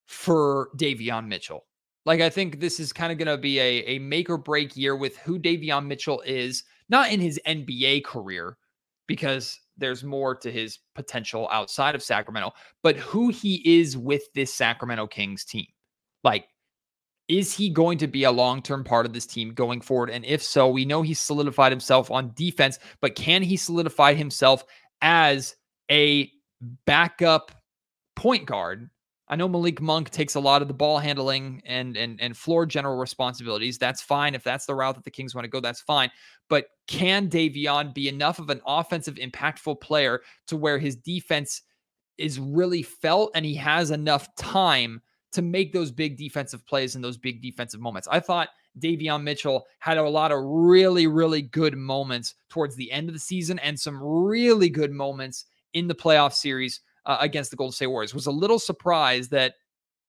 for 0.05 0.69
Davion 0.75 1.27
Mitchell. 1.27 1.65
Like, 2.05 2.19
I 2.19 2.29
think 2.29 2.59
this 2.59 2.77
is 2.77 2.91
kind 2.91 3.13
of 3.13 3.17
going 3.17 3.33
to 3.33 3.37
be 3.37 3.59
a, 3.59 3.83
a 3.85 3.99
make 3.99 4.29
or 4.29 4.37
break 4.37 4.75
year 4.75 4.97
with 4.97 5.17
who 5.19 5.39
Davion 5.39 5.87
Mitchell 5.87 6.21
is, 6.25 6.63
not 6.89 7.09
in 7.09 7.21
his 7.21 7.39
NBA 7.47 8.03
career, 8.03 8.57
because 9.07 9.57
there's 9.77 10.03
more 10.03 10.35
to 10.35 10.51
his 10.51 10.79
potential 10.95 11.47
outside 11.53 11.95
of 11.95 12.03
Sacramento, 12.03 12.51
but 12.83 12.97
who 12.97 13.29
he 13.29 13.79
is 13.79 13.95
with 13.95 14.23
this 14.35 14.53
Sacramento 14.53 15.07
Kings 15.07 15.45
team. 15.45 15.67
Like, 16.23 16.47
is 17.29 17.55
he 17.55 17.69
going 17.69 17.99
to 17.99 18.07
be 18.07 18.23
a 18.23 18.31
long 18.31 18.61
term 18.61 18.83
part 18.83 19.05
of 19.05 19.13
this 19.13 19.27
team 19.27 19.53
going 19.53 19.79
forward? 19.79 20.09
And 20.09 20.25
if 20.25 20.43
so, 20.43 20.67
we 20.67 20.83
know 20.83 21.03
he's 21.03 21.19
solidified 21.19 21.71
himself 21.71 22.11
on 22.11 22.33
defense, 22.35 22.79
but 22.99 23.15
can 23.15 23.43
he 23.43 23.55
solidify 23.55 24.15
himself 24.15 24.65
as 25.01 25.55
a 25.89 26.29
backup 26.85 27.51
point 28.15 28.47
guard? 28.47 28.89
I 29.31 29.35
know 29.35 29.47
Malik 29.47 29.79
Monk 29.79 30.09
takes 30.09 30.33
a 30.33 30.39
lot 30.39 30.63
of 30.63 30.67
the 30.67 30.73
ball 30.73 30.97
handling 30.97 31.61
and 31.63 31.95
and 31.95 32.19
and 32.19 32.35
floor 32.35 32.65
general 32.65 32.97
responsibilities. 32.97 33.77
That's 33.77 34.01
fine 34.01 34.33
if 34.33 34.43
that's 34.43 34.65
the 34.65 34.73
route 34.73 34.95
that 34.95 35.03
the 35.03 35.11
Kings 35.11 35.35
want 35.35 35.45
to 35.45 35.49
go. 35.49 35.59
That's 35.59 35.81
fine. 35.81 36.09
But 36.49 36.65
can 36.87 37.29
Davion 37.29 37.93
be 37.93 38.09
enough 38.09 38.39
of 38.39 38.49
an 38.49 38.59
offensive, 38.65 39.15
impactful 39.15 39.81
player 39.81 40.21
to 40.47 40.57
where 40.57 40.79
his 40.79 40.95
defense 40.95 41.61
is 42.17 42.39
really 42.39 42.81
felt 42.81 43.29
and 43.35 43.45
he 43.45 43.53
has 43.53 43.91
enough 43.91 44.35
time 44.35 44.99
to 45.31 45.41
make 45.41 45.73
those 45.73 45.91
big 45.91 46.17
defensive 46.17 46.65
plays 46.65 46.95
and 46.95 47.03
those 47.03 47.17
big 47.17 47.41
defensive 47.41 47.79
moments. 47.79 48.07
I 48.11 48.19
thought 48.19 48.49
Davion 48.79 49.23
Mitchell 49.23 49.65
had 49.79 49.97
a 49.97 50.09
lot 50.09 50.31
of 50.31 50.39
really, 50.43 51.07
really 51.07 51.41
good 51.41 51.77
moments 51.77 52.35
towards 52.49 52.75
the 52.75 52.91
end 52.91 53.09
of 53.09 53.13
the 53.13 53.19
season 53.19 53.59
and 53.59 53.79
some 53.79 54.01
really 54.01 54.69
good 54.69 54.91
moments 54.91 55.45
in 55.73 55.87
the 55.87 55.95
playoff 55.95 56.33
series 56.33 56.81
uh, 57.05 57.17
against 57.19 57.51
the 57.51 57.57
Golden 57.57 57.73
State 57.73 57.87
Warriors. 57.87 58.13
Was 58.13 58.25
a 58.25 58.31
little 58.31 58.59
surprised 58.59 59.31
that 59.31 59.55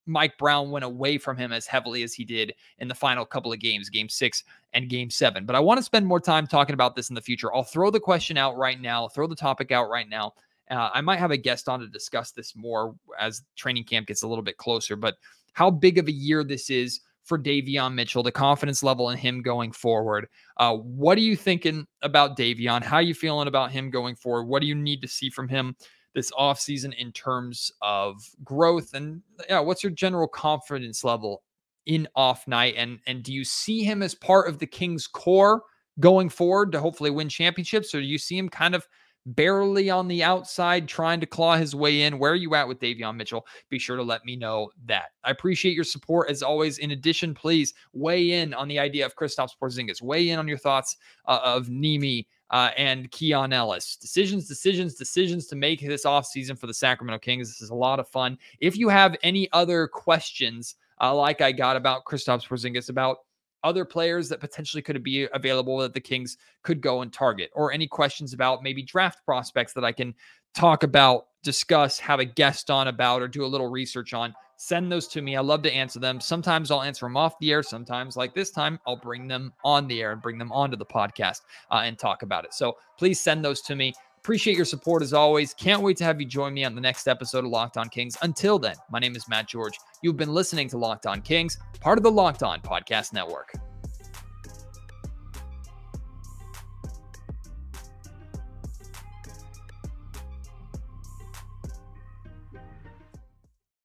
Mike 0.06 0.37
Brown 0.38 0.70
went 0.70 0.85
away 0.85 1.18
from 1.18 1.37
him 1.37 1.52
as 1.52 1.66
heavily 1.66 2.02
as 2.02 2.14
he 2.14 2.24
did 2.24 2.54
in 2.78 2.88
the 2.88 2.94
final 2.94 3.24
couple 3.24 3.52
of 3.52 3.61
games, 3.61 3.88
game 3.88 4.09
six 4.09 4.42
and 4.72 4.88
game 4.88 5.11
seven. 5.11 5.44
But 5.44 5.56
I 5.56 5.61
want 5.61 5.78
to 5.78 5.85
spend 5.85 6.06
more 6.06 6.20
time 6.20 6.46
talking 6.46 6.74
about 6.74 6.96
this 6.96 7.11
in 7.11 7.14
the 7.14 7.20
future. 7.20 7.54
I'll 7.54 7.62
throw 7.62 7.90
the 7.90 8.00
question 8.00 8.37
out 8.37 8.56
right 8.56 8.80
now, 8.80 9.09
throw 9.09 9.26
the 9.26 9.37
topic 9.37 9.70
out 9.70 9.88
right 9.88 10.09
now. 10.09 10.33
Uh, 10.70 10.90
I 10.94 11.00
might 11.00 11.18
have 11.18 11.30
a 11.30 11.37
guest 11.37 11.68
on 11.68 11.80
to 11.80 11.88
discuss 11.88 12.30
this 12.30 12.54
more 12.54 12.94
as 13.18 13.42
training 13.56 13.85
camp 13.85 14.06
gets 14.06 14.22
a 14.22 14.28
little 14.28 14.44
bit 14.44 14.56
closer, 14.56 14.96
but 14.96 15.16
how 15.52 15.70
big 15.70 15.98
of 15.98 16.09
a 16.09 16.12
year 16.12 16.44
this 16.44 16.70
is 16.70 17.00
for 17.24 17.38
Davion 17.38 17.94
Mitchell, 17.94 18.22
the 18.22 18.33
confidence 18.33 18.83
level 18.83 19.11
in 19.11 19.18
him 19.18 19.42
going 19.42 19.72
forward. 19.72 20.26
Uh, 20.56 20.76
what 20.76 21.18
are 21.18 21.22
you 21.22 21.37
thinking 21.37 21.87
about 22.02 22.37
Davion? 22.37 22.83
How 22.83 22.96
are 22.96 23.02
you 23.02 23.14
feeling 23.14 23.48
about 23.48 23.70
him 23.70 23.90
going 23.90 24.16
forward? 24.16 24.44
What 24.44 24.61
do 24.61 24.66
you 24.66 24.74
need 24.74 25.02
to 25.02 25.09
see 25.09 25.30
from 25.30 25.48
him 25.48 25.76
this 26.14 26.30
offseason 26.33 26.94
in 26.94 27.12
terms 27.12 27.70
of 27.83 28.16
growth? 28.42 28.94
And 28.94 29.22
yeah, 29.48 29.61
what's 29.61 29.83
your 29.83 29.92
general 29.92 30.28
confidence 30.28 31.04
level 31.04 31.42
in 31.87 32.09
off 32.16 32.48
night? 32.48 32.74
And 32.76 32.98
and 33.06 33.22
do 33.22 33.33
you 33.33 33.44
see 33.44 33.85
him 33.85 34.02
as 34.02 34.14
part 34.14 34.48
of 34.48 34.59
the 34.59 34.66
Kings 34.66 35.06
core 35.06 35.62
going 36.00 36.30
forward 36.30 36.72
to 36.72 36.80
hopefully 36.80 37.11
win 37.11 37.28
championships? 37.28 37.94
Or 37.94 38.00
do 38.00 38.06
you 38.06 38.18
see 38.18 38.38
him 38.38 38.48
kind 38.48 38.74
of 38.74 38.88
barely 39.26 39.90
on 39.90 40.09
the 40.09 40.22
outside 40.22 40.88
trying 40.88 41.20
to 41.20 41.26
claw 41.26 41.56
his 41.56 41.74
way 41.74 42.02
in. 42.02 42.18
Where 42.18 42.33
are 42.33 42.37
you 42.37 42.54
at 42.54 42.66
with 42.66 42.80
Davion 42.80 43.16
Mitchell? 43.16 43.46
Be 43.68 43.78
sure 43.78 43.96
to 43.96 44.02
let 44.02 44.24
me 44.24 44.37
know 44.37 44.70
that. 44.87 45.11
I 45.24 45.30
appreciate 45.30 45.74
your 45.74 45.85
support 45.85 46.30
as 46.30 46.42
always. 46.42 46.78
In 46.78 46.92
addition, 46.92 47.35
please 47.35 47.74
weigh 47.92 48.33
in 48.33 48.54
on 48.54 48.68
the 48.68 48.78
idea 48.78 49.04
of 49.06 49.16
Kristaps 49.16 49.52
Porzingis. 49.61 50.02
Weigh 50.02 50.30
in 50.30 50.38
on 50.38 50.48
your 50.48 50.59
thoughts 50.59 50.96
uh, 51.26 51.40
of 51.44 51.68
Nimi 51.68 52.26
uh, 52.50 52.70
and 52.76 53.11
Keon 53.11 53.52
Ellis. 53.52 53.96
Decisions, 53.96 54.48
decisions, 54.48 54.94
decisions 54.94 55.46
to 55.46 55.56
make 55.56 55.80
this 55.80 56.04
offseason 56.04 56.59
for 56.59 56.66
the 56.66 56.74
Sacramento 56.74 57.18
Kings. 57.20 57.48
This 57.48 57.61
is 57.61 57.70
a 57.70 57.74
lot 57.74 58.00
of 58.00 58.09
fun. 58.09 58.38
If 58.61 58.76
you 58.76 58.88
have 58.88 59.16
any 59.22 59.50
other 59.52 59.87
questions, 59.87 60.76
uh, 61.00 61.14
like 61.14 61.40
I 61.40 61.52
got 61.52 61.76
about 61.76 62.04
Kristaps 62.04 62.46
Porzingis, 62.46 62.90
about 62.90 63.18
other 63.64 63.85
players 63.85 64.29
that 64.29 64.40
potentially 64.40 64.83
could 64.83 65.03
be 65.03 65.29
available 65.33 65.79
that 65.79 65.94
the 65.94 66.01
Kings 66.01 66.38
could 66.62 66.81
go 66.81 67.03
and 67.03 67.12
target, 67.12 67.51
or 67.55 67.73
any 67.73 67.87
questions 67.87 68.33
about 68.33 68.62
maybe 68.62 68.83
draft 68.83 69.25
prospects 69.25 69.73
that 69.75 69.85
I 69.85 69.92
can 69.92 70.14
talk 70.55 70.83
about, 70.83 71.27
discuss, 71.42 71.99
have 71.99 72.20
a 72.20 72.25
guest 72.25 72.70
on 72.70 72.88
about, 72.88 73.23
or 73.23 73.29
do 73.29 73.44
a 73.44 73.46
little 73.46 73.70
research 73.70 74.12
on, 74.14 74.35
send 74.57 74.92
those 74.92 75.09
to 75.09 75.23
me. 75.23 75.37
I 75.37 75.40
love 75.40 75.62
to 75.62 75.73
answer 75.73 75.99
them. 75.99 76.20
Sometimes 76.20 76.70
I'll 76.70 76.83
answer 76.83 77.07
them 77.07 77.16
off 77.16 77.38
the 77.40 77.51
air. 77.51 77.62
Sometimes, 77.62 78.16
like 78.16 78.35
this 78.35 78.51
time, 78.51 78.79
I'll 78.87 78.96
bring 78.96 79.27
them 79.27 79.53
on 79.64 79.87
the 79.87 80.03
air 80.03 80.12
and 80.12 80.20
bring 80.20 80.38
them 80.38 80.53
onto 80.53 80.77
the 80.77 80.85
podcast 80.85 81.42
uh, 81.70 81.83
and 81.85 81.99
talk 81.99 82.23
about 82.23 82.44
it. 82.44 82.53
So 82.53 82.77
please 82.99 83.20
send 83.20 83.44
those 83.44 83.62
to 83.62 83.75
me. 83.75 83.94
Appreciate 84.22 84.54
your 84.54 84.66
support 84.66 85.02
as 85.02 85.14
always. 85.14 85.54
Can't 85.54 85.80
wait 85.80 85.96
to 85.96 86.04
have 86.04 86.20
you 86.20 86.26
join 86.26 86.52
me 86.52 86.64
on 86.64 86.74
the 86.74 86.80
next 86.80 87.09
episode 87.09 87.44
of 87.44 87.50
Locked 87.50 87.78
On 87.78 87.88
Kings. 87.88 88.18
Until 88.22 88.59
then, 88.59 88.76
my 88.90 88.98
name 88.98 89.16
is 89.16 89.26
Matt 89.30 89.48
George. 89.48 89.72
You've 90.02 90.18
been 90.18 90.35
listening 90.35 90.68
to 90.68 90.76
Locked 90.76 91.06
On 91.06 91.22
Kings, 91.22 91.56
part 91.80 91.98
of 91.98 92.04
the 92.04 92.11
Locked 92.11 92.42
On 92.42 92.61
Podcast 92.61 93.14
Network. 93.14 93.54